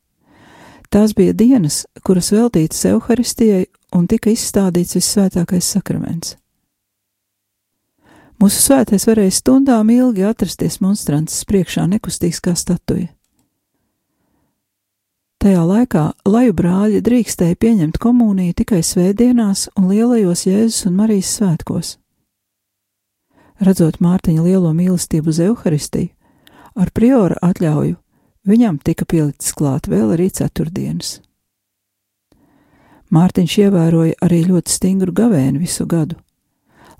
Tās 0.91 1.13
bija 1.15 1.35
dienas, 1.37 1.85
kuras 2.03 2.33
veltītas 2.35 2.83
evaharistijai 2.89 3.63
un 3.95 4.11
tika 4.11 4.33
izstādīts 4.33 4.99
vissvētākais 4.99 5.71
sakraments. 5.77 6.35
Mūsu 8.37 8.59
svētais 8.61 9.07
varēja 9.09 9.33
stundām 9.33 9.89
ilgi 9.89 10.21
atrasties 10.29 10.77
monstrances 10.77 11.41
priekšā 11.49 11.87
nekustīgs 11.89 12.37
kā 12.45 12.53
statuja. 12.53 13.09
Tajā 15.41 15.63
laikā 15.65 16.03
laju 16.25 16.53
brāļi 16.57 17.01
drīkstēja 17.05 17.57
pieņemt 17.61 17.97
komuniju 18.01 18.53
tikai 18.57 18.83
svētdienās 18.85 19.67
un 19.77 19.87
lielajos 19.89 20.45
Jēzus 20.45 20.85
un 20.89 20.95
Marijas 20.97 21.31
svētkos. 21.37 21.91
Redzot 23.61 23.97
Mārtiņa 24.05 24.45
lielo 24.45 24.73
mīlestību 24.73 25.33
uz 25.33 25.41
evaharistiju, 25.41 26.11
ar 26.77 26.93
priora 26.93 27.39
atļauju 27.41 27.97
viņam 28.45 28.77
tika 28.85 29.05
pielikts 29.09 29.53
klāt 29.57 29.89
vēl 29.89 30.13
arī 30.13 30.29
ceturtdienas. 30.29 31.15
Mārtiņš 33.09 33.57
ievēroja 33.65 34.17
arī 34.21 34.43
ļoti 34.45 34.73
stingru 34.73 35.13
gavēni 35.15 35.61
visu 35.63 35.87
gadu, 35.89 36.19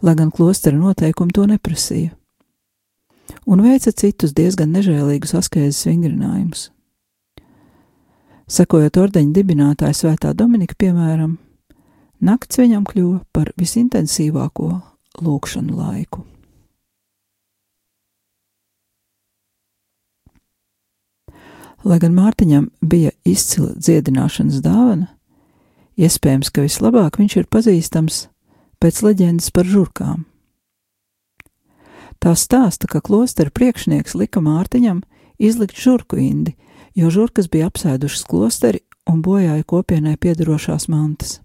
lai 0.02 0.16
gan 0.16 0.32
klostera 0.32 0.78
noteikumi 0.78 1.34
to 1.34 1.46
neprasīja, 1.50 2.14
un 3.50 3.64
veica 3.66 3.92
citus 3.92 4.36
diezgan 4.38 4.74
nežēlīgus 4.76 5.36
askēzes 5.40 5.88
vingrinājumus. 5.90 6.70
Sekojot 8.48 8.98
ordeņa 9.02 9.34
dibinātāja 9.36 9.96
svētā 9.98 10.32
Dominika, 10.38 10.78
piemēram, 10.80 11.36
nakts 12.24 12.62
viņam 12.62 12.86
kļuva 12.88 13.20
par 13.36 13.52
visintensīvāko 13.60 14.70
lūkšanu 15.20 15.76
laiku. 15.76 16.24
Lai 21.88 22.00
gan 22.02 22.16
Mārtiņam 22.16 22.72
bija 22.82 23.12
izcila 23.28 23.74
dziedināšanas 23.76 24.64
dāvana, 24.64 25.12
iespējams, 26.00 26.50
ka 26.52 26.66
vislabāk 26.66 27.20
viņš 27.20 27.38
ir 27.38 27.52
pazīstams 27.52 28.26
pēc 28.82 29.02
leģendas 29.06 29.52
par 29.54 29.70
žurkām. 29.70 30.26
Tā 32.18 32.34
stāsta, 32.34 32.90
ka 32.90 33.02
klostera 33.02 33.54
priekšnieks 33.54 34.16
lika 34.18 34.42
Mārtiņam 34.42 35.04
izlikt 35.38 35.78
žurku 35.78 36.18
indi, 36.18 36.56
jo 36.98 37.12
žurkas 37.14 37.50
bija 37.50 37.70
apsēdušas 37.70 38.26
klosteri 38.26 38.82
un 39.08 39.22
bojāja 39.22 39.64
kopienai 39.64 40.18
piedarošās 40.18 40.90
mantas. 40.90 41.40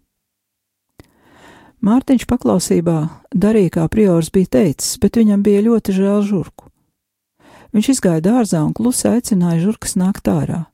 Mārtiņš 1.83 2.29
paklausībā 2.31 2.99
darīja, 3.35 3.77
kā 3.77 3.89
priors 3.91 4.31
bija 4.31 4.53
teicis, 4.59 4.97
bet 5.03 5.19
viņam 5.19 5.43
bija 5.43 5.65
ļoti 5.67 5.95
žēl 5.97 6.21
žurku. 6.23 6.69
Viņš 7.75 7.89
izgāja 7.97 8.23
dārzā 8.23 8.61
un 8.63 8.75
klusi 8.77 9.09
aicināja 9.11 9.65
žurkas 9.65 9.97
nākt 9.99 10.29
ārā. 10.31 10.67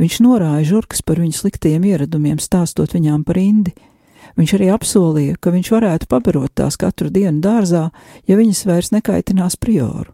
Viņš 0.00 0.16
norāja 0.24 0.64
žurkas 0.64 1.04
par 1.04 1.20
viņu 1.20 1.36
sliktiem 1.36 1.84
ieradumiem, 1.84 2.40
stāstot 2.40 2.96
viņām 2.96 3.22
par 3.28 3.38
indi. 3.38 3.74
Viņš 4.38 4.54
arī 4.56 4.70
apsolīja, 4.70 5.38
ka 5.40 5.50
viņš 5.54 5.70
varētu 5.74 6.08
pabarot 6.10 6.52
tās 6.54 6.78
katru 6.78 7.10
dienu 7.10 7.42
dārzā, 7.42 7.88
ja 8.28 8.38
viņas 8.38 8.66
vairs 8.68 8.92
nekaitinās 8.94 9.58
prioru. 9.58 10.12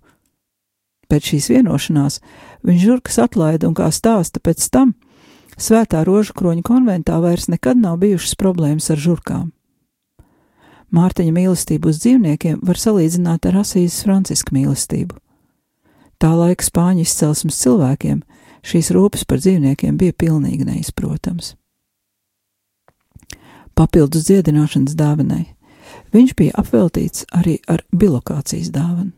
Pēc 1.07 1.33
šīs 1.33 1.51
vienošanās 1.53 2.21
viņš 2.67 2.81
žurkas 2.83 3.21
atlaida 3.23 3.69
un, 3.69 3.77
kā 3.77 3.91
stāsta 3.95 4.41
pēc 4.43 4.65
tam, 4.73 4.95
Svētā 5.57 6.03
rožu 6.05 6.35
kroņa 6.37 6.61
konventā 6.69 7.17
vairs 7.17 7.49
nekad 7.49 7.79
nav 7.81 7.97
bijušas 8.03 8.37
problēmas 8.37 8.91
ar 8.93 9.01
žurkām. 9.01 9.53
Mārtiņa 10.93 11.33
mīlestību 11.33 11.89
uz 11.91 12.01
dzīvniekiem 12.05 12.61
var 12.63 12.79
salīdzināt 12.79 13.49
ar 13.49 13.63
Asīzes 13.63 14.05
Franciska 14.05 14.53
mīlestību. 14.55 15.17
Tā 16.21 16.33
laika 16.37 16.65
spāņu 16.65 17.07
izcelsmes 17.09 17.57
cilvēkiem 17.65 18.21
šīs 18.67 18.93
rūpes 18.93 19.25
par 19.25 19.41
dzīvniekiem 19.41 19.97
bija 19.97 20.13
pilnīgi 20.13 20.69
neizprotams. 20.69 21.55
Papildus 23.77 24.25
dziedināšanas 24.25 24.97
dāvanai 24.97 25.45
viņš 26.15 26.33
bija 26.39 26.55
apveltīts 26.57 27.27
arī 27.37 27.59
ar 27.69 27.83
bilokācijas 27.93 28.71
dāvanu. 28.73 29.13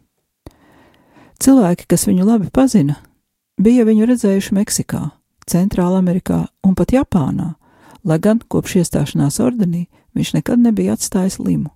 Cilvēki, 1.39 1.87
kas 1.87 2.09
viņu 2.09 2.27
labi 2.27 2.51
pazina, 2.51 2.97
bija 3.63 3.87
viņu 3.87 4.09
redzējuši 4.11 4.57
Meksikā, 4.59 5.05
Centrāla 5.47 6.01
Amerikā 6.03 6.41
un 6.67 6.75
pat 6.75 6.91
Japānā, 6.93 7.53
lai 8.03 8.19
gan 8.19 8.43
kopš 8.43 8.81
iestāšanās 8.83 9.39
ordenī 9.45 9.87
viņš 10.19 10.35
nekad 10.41 10.59
nebija 10.59 10.99
atstājis 10.99 11.39
limu. 11.39 11.71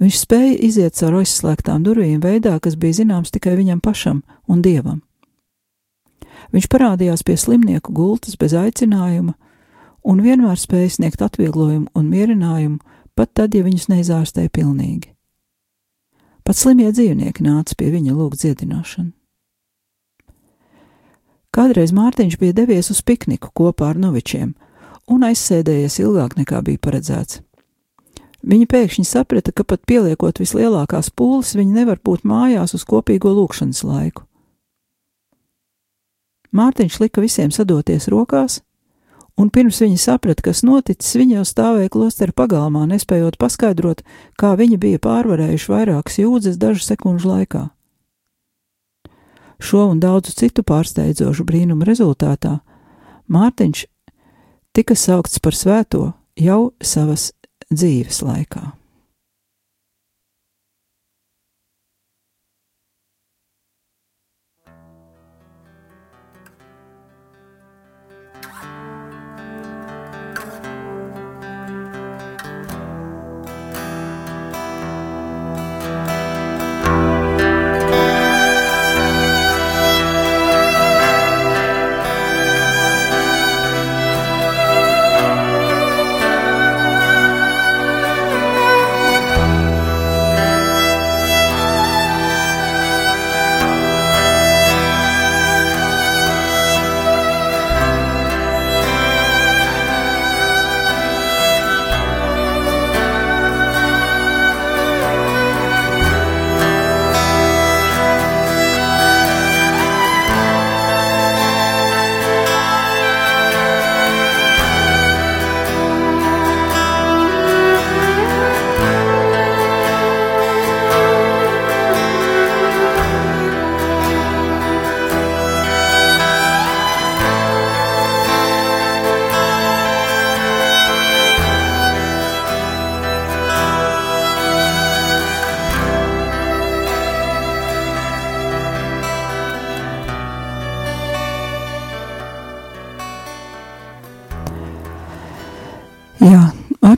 Viņš 0.00 0.18
spēja 0.24 0.56
iziet 0.64 0.96
caur 0.96 1.20
aizslēgtām 1.20 1.84
durvīm 1.84 2.22
veidā, 2.24 2.56
kas 2.58 2.74
bija 2.80 3.02
zināms 3.02 3.30
tikai 3.30 3.52
viņam 3.60 3.84
pašam 3.84 4.22
un 4.48 4.64
dievam. 4.64 5.02
Viņš 6.56 6.66
parādījās 6.72 7.22
pie 7.22 7.36
slimnieku 7.36 7.92
gultas 7.92 8.34
bez 8.40 8.56
aicinājuma 8.56 9.36
un 10.02 10.22
vienmēr 10.22 10.58
spēja 10.58 10.96
sniegt 10.96 11.22
atvieglojumu 11.22 11.90
un 11.94 12.10
mierinājumu, 12.10 12.78
pat 13.14 13.32
tad, 13.34 13.54
ja 13.54 13.64
viņus 13.64 13.88
neizārstēja 13.92 14.52
pilnīgi. 14.52 15.12
Pat 16.42 16.58
slimie 16.58 16.90
dzīvnieki 16.90 17.44
nāca 17.46 17.76
pie 17.78 17.92
viņa 17.94 18.14
lūgt 18.16 18.42
dziedināšanu. 18.42 19.12
Kādreiz 21.52 21.92
Mārtiņš 21.92 22.38
bija 22.40 22.56
devies 22.62 22.88
uz 22.90 23.02
pikniku 23.04 23.50
kopā 23.52 23.90
ar 23.92 23.98
novičiem 24.00 24.54
un 25.12 25.24
aizsēdējies 25.28 25.98
ilgāk 26.00 26.38
nekā 26.40 26.62
bija 26.64 26.80
paredzēts. 26.80 27.42
Viņa 28.42 28.66
pēkšņi 28.72 29.04
saprata, 29.06 29.52
ka 29.54 29.62
pat 29.62 29.84
pieliekot 29.86 30.40
vislielākās 30.42 31.12
pūles, 31.14 31.52
viņa 31.54 31.82
nevar 31.82 32.00
būt 32.02 32.24
mājās 32.26 32.74
uz 32.74 32.82
kopīgo 32.88 33.30
lūkšanas 33.36 33.84
laiku. 33.86 34.24
Mārtiņš 36.52 36.98
lika 37.04 37.22
visiem 37.22 37.52
sadoties 37.54 38.08
rokās, 38.12 38.58
un 39.42 39.50
pirms 39.50 39.82
viņa 39.82 39.98
saprata, 39.98 40.46
kas 40.48 40.62
noticis, 40.66 41.16
viņa 41.18 41.40
jau 41.40 41.44
stāvēja 41.48 41.92
klostera 41.92 42.34
pagalmā, 42.36 42.86
nespējot 42.90 43.38
paskaidrot, 43.42 44.02
kā 44.38 44.54
viņi 44.58 44.78
bija 44.80 45.02
pārvarējuši 45.02 45.72
vairākas 45.72 46.18
jūdzes 46.22 46.60
dažu 46.62 46.84
sekundžu 46.86 47.32
laikā. 47.32 47.64
Šo 49.62 49.86
un 49.92 50.00
daudzu 50.02 50.34
citu 50.34 50.64
pārsteidzošu 50.66 51.46
brīnumu 51.46 51.86
rezultātā 51.86 52.58
Mārtiņš 53.30 53.86
tika 54.74 54.96
saukts 54.98 55.38
par 55.38 55.54
svēto 55.56 56.12
jau 56.36 56.72
savas 56.82 57.30
dzīves 57.70 58.22
laikā. 58.26 58.81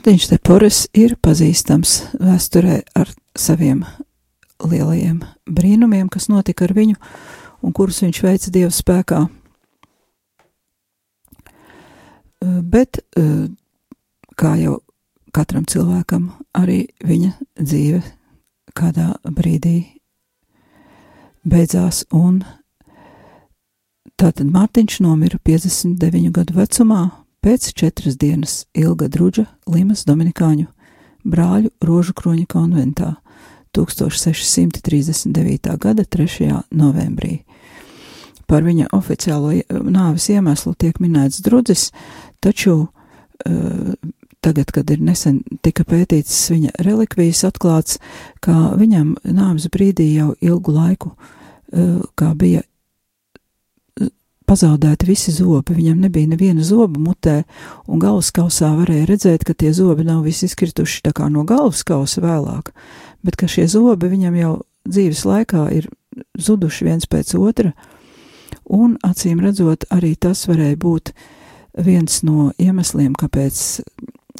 Mārtiņš 0.05 0.27
Tepores 0.29 0.79
ir 0.93 1.15
pazīstams 1.17 1.95
vēsturē 2.21 2.75
ar 2.93 3.09
saviem 3.33 3.79
lielajiem 4.61 5.23
brīnumiem, 5.49 6.11
kas 6.13 6.27
notika 6.29 6.67
ar 6.67 6.75
viņu 6.77 6.93
un 7.65 7.73
kurus 7.73 8.03
viņš 8.03 8.19
veica 8.21 8.53
Dieva 8.53 8.69
spēkā. 8.69 9.23
Eh, 11.41 12.61
Bet, 12.61 13.01
eh, 13.17 13.49
kā 14.37 14.53
jau 14.61 14.77
katram 15.33 15.65
cilvēkam, 15.65 16.29
arī 16.53 16.85
viņa 17.01 17.33
dzīve 17.57 18.03
kādā 18.77 19.17
brīdī 19.25 19.85
beidzās, 21.43 22.05
un 22.13 22.45
tātad 24.21 24.53
Mārtiņš 24.53 25.01
nomira 25.01 25.39
59 25.41 26.29
gadu 26.29 26.53
vecumā 26.53 27.24
pēc 27.45 27.67
četras 27.77 28.17
dienas 28.17 28.63
ilga 28.73 29.05
druģa 29.11 29.43
Limas 29.69 30.01
Dominikāņu 30.09 30.65
brāļu 31.29 31.69
rožu 31.85 32.15
kroņa 32.17 32.47
konventā 32.49 33.11
1639. 33.77 35.69
gada 35.77 36.03
3. 36.03 36.63
novembrī. 36.73 37.43
Par 38.49 38.65
viņa 38.65 38.89
oficiālo 38.97 39.53
nāves 39.69 40.25
iemeslu 40.33 40.73
tiek 40.73 40.97
minēts 41.01 41.43
drudzis, 41.45 41.91
taču 42.41 42.73
uh, 42.81 42.89
tagad, 44.41 44.73
kad 44.73 44.89
ir 44.89 45.05
nesen 45.05 45.43
tika 45.61 45.85
pētīts 45.85 46.49
viņa 46.49 46.73
relikvijas 46.81 47.45
atklāts, 47.45 48.01
ka 48.41 48.73
viņam 48.73 49.19
nāves 49.21 49.69
brīdī 49.69 50.15
jau 50.15 50.33
ilgu 50.41 50.73
laiku, 50.73 51.13
uh, 51.13 52.01
kā 52.17 52.33
bija 52.33 52.65
pazaudēti 54.47 55.07
visi 55.09 55.33
zobi, 55.35 55.75
viņam 55.77 56.03
nebija 56.05 56.29
neviena 56.31 56.63
zoba 56.65 57.01
mutē, 57.01 57.35
un 57.87 58.01
galvaskausā 58.01 58.71
varēja 58.77 59.09
redzēt, 59.09 59.45
ka 59.47 59.53
tie 59.57 59.73
zobi 59.73 60.05
nav 60.07 60.23
visi 60.25 60.49
izkrituši 60.49 61.03
tā 61.07 61.13
kā 61.15 61.29
no 61.31 61.45
galvaskausa 61.47 62.23
vēlāk, 62.23 62.71
bet 63.25 63.39
ka 63.39 63.49
šie 63.51 63.67
zobi 63.71 64.11
viņam 64.13 64.39
jau 64.39 64.53
dzīves 64.85 65.25
laikā 65.25 65.67
ir 65.75 65.89
zuduši 66.39 66.89
viens 66.89 67.09
pēc 67.09 67.35
otra, 67.39 67.73
un 68.65 68.97
acīm 69.05 69.41
redzot, 69.43 69.87
arī 69.93 70.15
tas 70.15 70.45
varēja 70.49 70.77
būt 70.81 71.15
viens 71.85 72.21
no 72.23 72.51
iemesliem, 72.61 73.13
kāpēc 73.17 73.61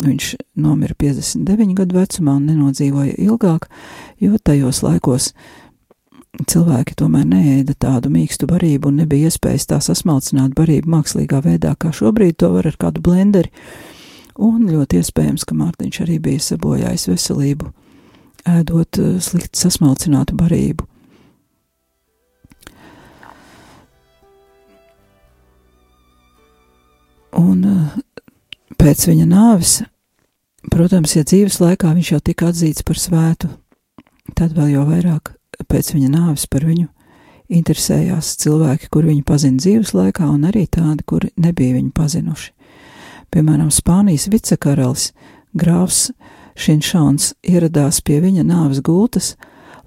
viņš 0.03 0.32
nomira 0.60 0.95
59 0.99 1.76
gadu 1.78 1.99
vecumā 1.99 2.36
un 2.39 2.49
nenodzīvoja 2.49 3.16
ilgāk, 3.26 3.70
jo 4.20 4.39
tajos 4.43 4.82
laikos 4.84 5.32
cilvēki 6.44 6.96
tomēr 7.00 7.26
neēda 7.30 7.76
tādu 7.80 8.10
mīkstu 8.12 8.48
barību 8.50 8.90
un 8.90 9.02
nebija 9.02 9.30
iespējas 9.30 9.68
tā 9.70 9.80
sasmalcināt 9.84 10.56
barību 10.58 10.92
mākslīgā 10.92 11.42
veidā, 11.46 11.76
kā 11.80 11.94
šobrīd 11.96 12.40
to 12.42 12.52
var 12.56 12.68
ar 12.68 12.78
kādu 12.80 13.04
blenderi. 13.06 13.52
Un 14.36 14.66
ļoti 14.68 15.00
iespējams, 15.00 15.46
ka 15.48 15.56
Mārtiņš 15.56 16.02
arī 16.04 16.18
bija 16.20 16.44
sabojājis 16.44 17.08
veselību, 17.08 17.70
ēdot 18.52 19.00
eh, 19.00 19.14
slikti 19.24 19.62
sasmalcinātu 19.62 20.36
barību. 20.36 20.88
Un 27.40 27.64
eh, 27.70 27.96
pēc 28.76 29.08
viņa 29.08 29.30
nāves, 29.32 29.78
protams, 30.68 31.16
ja 31.16 31.24
dzīves 31.24 31.62
laikā 31.64 31.96
viņš 31.96 32.12
jau 32.12 32.22
tika 32.28 32.52
atzīts 32.52 32.84
par 32.84 33.00
svētu, 33.00 33.54
tad 34.36 34.52
vēl 34.58 34.76
jau 34.76 34.86
vairāk 34.92 35.35
pēc 35.70 35.93
viņa 35.95 36.12
nāves 36.12 36.45
par 36.51 36.66
viņu 36.68 36.88
interesējās 37.56 38.36
cilvēki, 38.41 38.89
kur 38.89 39.06
viņu 39.06 39.24
pazina 39.28 39.62
dzīves 39.62 39.93
laikā, 39.93 40.28
un 40.28 40.47
arī 40.49 40.66
tādi, 40.68 41.06
kuri 41.06 41.32
nebija 41.38 41.78
viņu 41.78 41.91
pazinuši. 41.95 42.51
Piemēram, 43.34 43.70
Spānijas 43.74 44.30
vicekaralis 44.32 45.12
Grāfs 45.56 46.10
Šinšāns 46.56 47.34
ieradās 47.43 47.99
pie 47.99 48.22
viņa 48.24 48.45
nāves 48.47 48.80
gultas, 48.80 49.34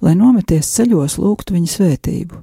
lai 0.04 0.14
nometies 0.14 0.68
ceļos 0.76 1.16
lūgtu 1.18 1.56
viņa 1.56 1.70
svētību. 1.72 2.42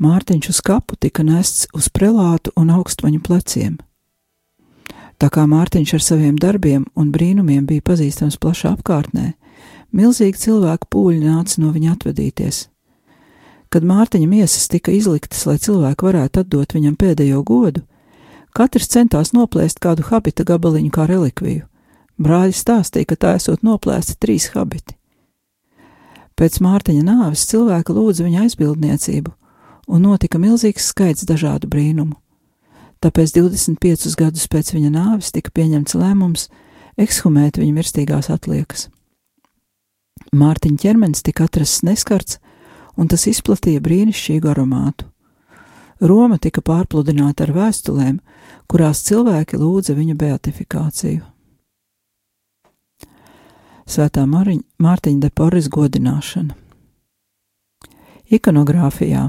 Mārtiņš 0.00 0.48
uz 0.52 0.60
kapu 0.64 0.96
tika 0.96 1.24
nests 1.24 1.66
uz 1.76 1.90
prelātu 1.92 2.52
un 2.56 2.70
augstvaņu 2.72 3.20
pleciem. 3.24 3.78
Tā 5.20 5.28
kā 5.28 5.44
Mārtiņš 5.44 5.94
ar 5.98 6.04
saviem 6.04 6.36
darbiem 6.40 6.86
un 6.96 7.10
brīnumiem 7.12 7.66
bija 7.68 7.84
pazīstams 7.84 8.38
plašā 8.40 8.72
apkārtnē, 8.78 9.34
milzīgi 9.96 10.38
cilvēku 10.46 10.88
pūļi 10.92 11.24
nāca 11.24 11.62
no 11.62 11.72
viņa 11.74 11.94
atvadīties. 11.96 12.66
Kad 13.70 13.86
Mārtiņa 13.86 14.26
miesas 14.26 14.66
tika 14.70 14.90
izliktas, 14.90 15.44
lai 15.46 15.58
cilvēki 15.62 16.06
varētu 16.08 16.42
atdot 16.42 16.74
viņam 16.74 16.96
pēdējo 16.98 17.42
godu, 17.46 17.84
katrs 18.56 18.90
centās 18.90 19.30
noplēst 19.32 19.78
kādu 19.82 20.06
habita 20.08 20.46
gabaliņu 20.46 20.90
kā 20.94 21.06
relikviju. 21.10 21.66
Brāļi 22.20 22.56
stāstīja, 22.56 23.12
ka 23.12 23.16
tā 23.16 23.34
esot 23.38 23.62
noplēsti 23.64 24.18
trīs 24.20 24.50
habiti. 24.56 24.96
Pēc 26.36 26.58
Mārtiņa 26.64 27.04
nāves 27.06 27.46
cilvēki 27.48 27.94
lūdza 27.94 28.26
viņa 28.26 28.44
aizbildniecību, 28.46 29.32
un 29.88 30.04
notika 30.04 30.40
milzīgs 30.40 30.90
skaits 30.92 31.26
dažādu 31.28 31.70
brīnumu. 31.70 32.18
Tāpēc 33.00 33.32
25 33.38 34.16
gadus 34.20 34.48
pēc 34.52 34.74
viņa 34.76 34.90
nāves 34.92 35.32
tika 35.32 35.52
pieņemts 35.56 35.96
lēmums 35.96 36.48
ekshumēt 37.00 37.56
viņa 37.60 37.76
mirstīgās 37.78 38.28
atliekas. 38.32 38.88
Mārtiņa 40.30 40.82
ķermenis 40.84 41.24
tika 41.26 41.46
atrasts 41.48 41.84
neskarts, 41.86 42.38
un 42.96 43.08
tas 43.10 43.26
izplatīja 43.30 43.82
brīnišķīgu 43.82 44.50
aromātu. 44.52 45.08
Roma 46.00 46.38
tika 46.40 46.62
pārpludināta 46.64 47.44
ar 47.44 47.52
vēstulēm, 47.56 48.20
kurās 48.70 49.02
cilvēki 49.08 49.58
lūdza 49.60 49.96
viņa 49.98 50.16
beatifikāciju. 50.16 51.26
Svētā 53.90 54.24
Mariņa, 54.30 54.64
Mārtiņa 54.78 55.26
de 55.26 55.30
Porres 55.34 55.68
godināšana. 55.68 56.54
Ikonogrāfijā 58.30 59.28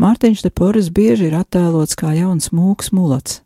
Mārtiņš 0.00 0.44
de 0.46 0.50
Porres 0.54 0.88
bieži 0.94 1.28
ir 1.28 1.34
attēlots 1.36 1.98
kā 1.98 2.14
jauns 2.16 2.52
mūks 2.54 2.92
mulats, 2.96 3.42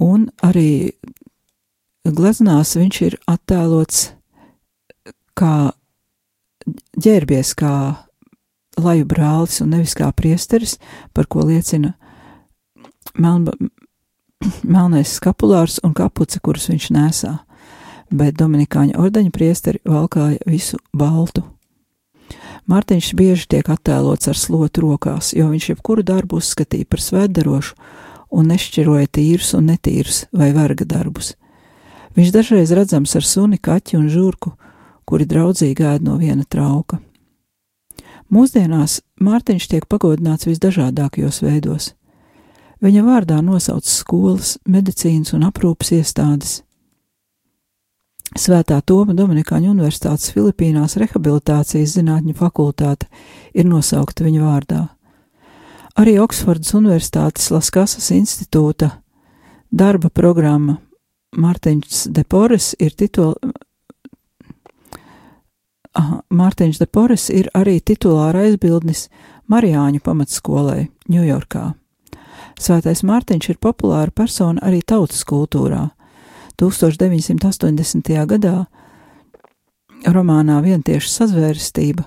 un 0.00 0.30
arī 0.42 0.94
gleznās 2.16 2.76
viņš 2.78 3.00
ir 3.06 3.18
attēlots 3.30 4.10
kā 5.38 5.72
ģērbies, 7.00 7.54
kā 7.56 7.74
laju 8.80 9.06
brālis 9.08 9.60
un 9.64 9.74
nevis 9.74 9.94
kā 9.98 10.10
priesteris, 10.16 10.76
par 11.12 11.28
ko 11.30 11.44
liecina 11.48 11.94
melnba, 13.18 13.54
melnais 14.76 15.16
skapulārs 15.18 15.80
un 15.84 15.94
kapuce, 15.96 16.40
kurus 16.40 16.68
viņš 16.70 16.90
nesā, 16.96 17.36
bet 18.10 18.38
Dominikāņa 18.40 18.98
ordeņa 19.00 19.32
priesteri 19.34 19.82
valkāja 19.86 20.40
visu 20.46 20.80
baltu. 20.92 21.44
Mārtiņš 22.70 23.14
bieži 23.18 23.48
tiek 23.50 23.66
attēlots 23.72 24.28
ar 24.30 24.38
slotu 24.38 24.84
rokās, 24.84 25.32
jo 25.34 25.48
viņš 25.50 25.72
jebkuru 25.72 26.04
darbu 26.06 26.38
uzskatīja 26.38 26.86
par 26.86 27.02
svētdarošu 27.02 27.74
un 28.30 28.50
nešķiroja 28.52 29.10
tīrus 29.10 29.54
un 29.58 29.72
netīrus 29.72 30.24
vai 30.30 30.52
verga 30.54 30.86
darbus. 30.86 31.34
Viņš 32.16 32.32
dažreiz 32.34 32.72
redzams 32.74 33.14
ar 33.16 33.26
suni, 33.26 33.58
kaķi 33.58 33.98
un 34.00 34.08
žurku, 34.10 34.54
kuri 35.06 35.26
draudzīgi 35.30 35.86
ēd 35.94 36.06
no 36.06 36.16
viena 36.18 36.44
trauka. 36.48 36.98
Mūsdienās 38.30 39.00
Mārtiņš 39.20 39.66
tiek 39.70 39.86
pagodināts 39.90 40.46
visdažādākajos 40.46 41.40
veidos. 41.42 41.92
Viņa 42.80 43.02
vārdā 43.04 43.40
nosauc 43.44 43.86
skolas, 43.90 44.56
medicīnas 44.64 45.34
un 45.36 45.44
aprūpas 45.48 45.90
iestādes. 45.98 46.60
Svētā 48.38 48.78
Toma 48.86 49.16
Dominikāņu 49.18 49.72
Universitātes 49.72 50.30
Filipīnās 50.30 50.94
rehabilitācijas 51.02 51.96
zinātņu 51.98 52.36
fakultāte 52.38 53.08
ir 53.52 53.66
nosaukta 53.66 54.24
viņa 54.24 54.44
vārdā. 54.44 54.84
Arī 55.98 56.14
Oksfordas 56.22 56.70
Universitātes 56.78 57.50
Laskasas 57.50 58.12
institūta 58.14 58.92
darba 59.74 60.08
programma 60.08 60.78
Mārtiņš 61.36 62.06
de 62.14 62.24
Pores 62.24 62.72
ir 62.82 62.94
titula. 62.98 63.34
Aha, 65.94 66.20
Mārtiņš 66.30 66.80
de 66.80 66.86
Pores 66.86 67.28
ir 67.30 67.50
arī 67.54 67.78
titulāra 67.80 68.46
aizbildnis 68.46 69.08
Marijāņu 69.50 70.02
pamatskolai 70.06 70.88
Ņujorkā. 71.10 71.64
Svētais 72.60 73.02
Mārtiņš 73.06 73.50
ir 73.52 73.60
populāra 73.62 74.10
persona 74.10 74.62
arī 74.66 74.82
tautas 74.82 75.24
kultūrā. 75.26 75.88
1980. 76.60 78.10
gadā 78.28 78.56
romānā 80.06 80.60
Vientieša 80.64 81.14
sazvērstība 81.14 82.04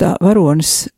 tā 0.00 0.14
varonis, 0.20 0.88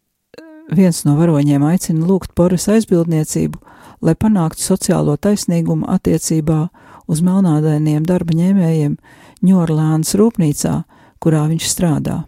viens 0.72 1.03
no 1.07 1.16
varoņiem 1.18 1.64
aicina 1.68 2.07
lūgt 2.07 2.34
poras 2.37 2.68
aizbildniecību, 2.72 3.61
lai 4.01 4.14
panāktu 4.14 4.62
sociālo 4.62 5.16
taisnīgumu 5.16 5.88
attiecībā 5.88 6.66
uz 7.07 7.22
melnādainiem 7.22 8.07
darba 8.07 8.36
ņēmējiem 8.36 8.97
Ņorlānas 9.47 10.14
rūpnīcā, 10.18 10.80
kurā 11.22 11.44
viņš 11.51 11.68
strādā. 11.68 12.22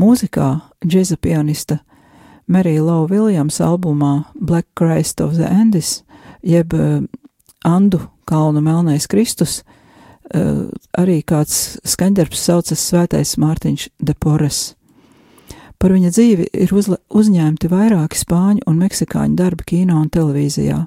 Mūzikā 0.00 0.48
džeza 0.86 1.16
pianista 1.20 1.80
Merija 2.50 2.82
Lau 2.82 3.04
Viljams 3.06 3.60
albumā 3.62 4.24
Black 4.34 4.68
Christ 4.74 5.20
of 5.20 5.36
the 5.36 5.46
Andes, 5.46 6.02
jeb 6.42 6.74
uh, 6.74 7.04
Andu 7.64 8.00
kalnu 8.26 8.62
melnais 8.64 9.06
Kristus, 9.06 9.60
uh, 10.34 10.66
arī 10.98 11.20
kāds 11.22 11.78
skaņdarbs 11.86 12.42
saucas 12.48 12.82
Svētais 12.90 13.36
Mārtiņš 13.38 13.88
de 14.02 14.16
Pores. 14.18 14.79
Par 15.80 15.94
viņa 15.96 16.10
dzīvi 16.12 16.46
ir 16.60 16.72
uzņemti 16.76 17.70
vairāki 17.72 18.18
spāņu 18.20 18.66
un 18.68 18.80
meksikāņu 18.82 19.36
darbi 19.38 19.64
kino 19.72 19.96
un 20.02 20.10
televīzijā. 20.12 20.82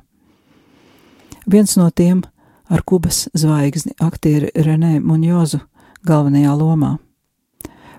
Viens 1.49 1.73
no 1.79 1.89
tiem 1.89 2.21
ar 2.69 2.83
Kubas 2.85 3.25
zvaigzni 3.33 3.95
aktieri 3.99 4.51
Renē 4.53 4.99
Munjozu 5.01 5.63
galvenajā 6.05 6.53
lomā. 6.59 6.93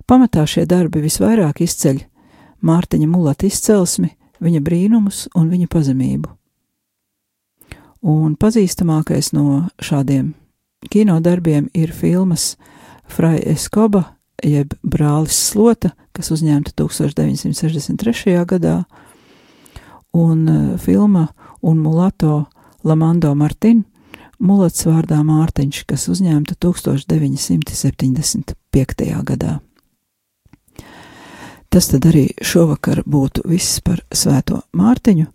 Pamatā 0.07 0.45
šie 0.47 0.69
darbi 0.71 1.03
visvairāk 1.05 1.65
izceļ 1.65 2.05
Mārtiņa 2.65 3.09
mulata 3.11 3.45
izcelsmi, 3.49 4.15
viņa 4.41 4.61
brīnumus 4.65 5.27
un 5.37 5.51
viņa 5.53 5.69
pazemību. 5.73 6.31
Un 8.05 8.37
pazīstamākais 8.41 9.33
no 9.37 9.65
šādiem 9.83 10.33
kino 10.93 11.19
darbiem 11.25 11.69
ir 11.75 11.93
filmas 11.93 12.55
Frai 13.09 13.41
Eskoba 13.51 14.05
jeb 14.43 14.75
brālis 14.83 15.37
Slota, 15.51 15.91
kas 16.17 16.31
uzņemta 16.35 16.73
1963. 16.79 18.45
gadā, 18.49 18.85
un 20.15 20.49
uh, 20.49 20.79
filma 20.79 21.29
un 21.63 21.79
mulato 21.83 22.45
Lamando 22.85 23.35
Martin, 23.35 23.85
mulats 24.39 24.87
vārdā 24.87 25.23
Mārtiņš, 25.25 25.85
kas 25.89 26.09
uzņemta 26.13 26.55
1975. 26.61 29.23
gadā. 29.25 29.61
Tas 31.73 31.89
tad 31.91 32.05
arī 32.07 32.29
šovakar 32.39 33.03
būtu 33.03 33.43
viss 33.51 33.81
par 33.83 33.99
Svēto 34.15 34.63
Mārtiņu, 34.77 35.27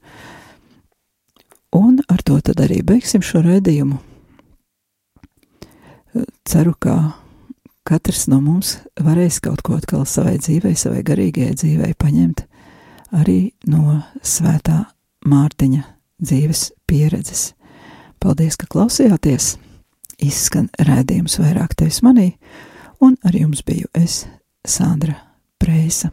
un 1.76 2.00
ar 2.08 2.22
to 2.24 2.40
tad 2.40 2.60
arī 2.64 2.80
beigsim 2.86 3.22
šo 3.26 3.42
raidījumu. 3.44 3.98
Ceru, 6.48 6.74
ka 6.80 7.19
katrs 7.90 8.28
no 8.30 8.38
mums 8.44 8.76
varēs 9.02 9.40
kaut 9.42 9.64
ko 9.66 9.80
atkal 9.80 10.06
savai 10.06 10.38
dzīvei, 10.38 10.76
savai 10.78 11.02
garīgajai 11.06 11.56
dzīvei 11.58 11.96
paņemt 11.98 12.46
arī 13.18 13.40
no 13.70 14.02
svētā 14.22 14.84
Mārtiņa 15.30 15.82
dzīves 16.22 16.70
pieredzes. 16.88 17.50
Paldies, 18.22 18.60
ka 18.60 18.70
klausījāties! 18.70 19.56
Izskan 20.20 20.68
rādījums 20.84 21.40
vairāk 21.40 21.78
tevis 21.80 22.02
manī, 22.04 22.34
un 23.00 23.16
ar 23.24 23.36
jums 23.36 23.64
biju 23.66 23.88
es, 23.96 24.26
Sandra 24.68 25.16
Prēsa. 25.60 26.12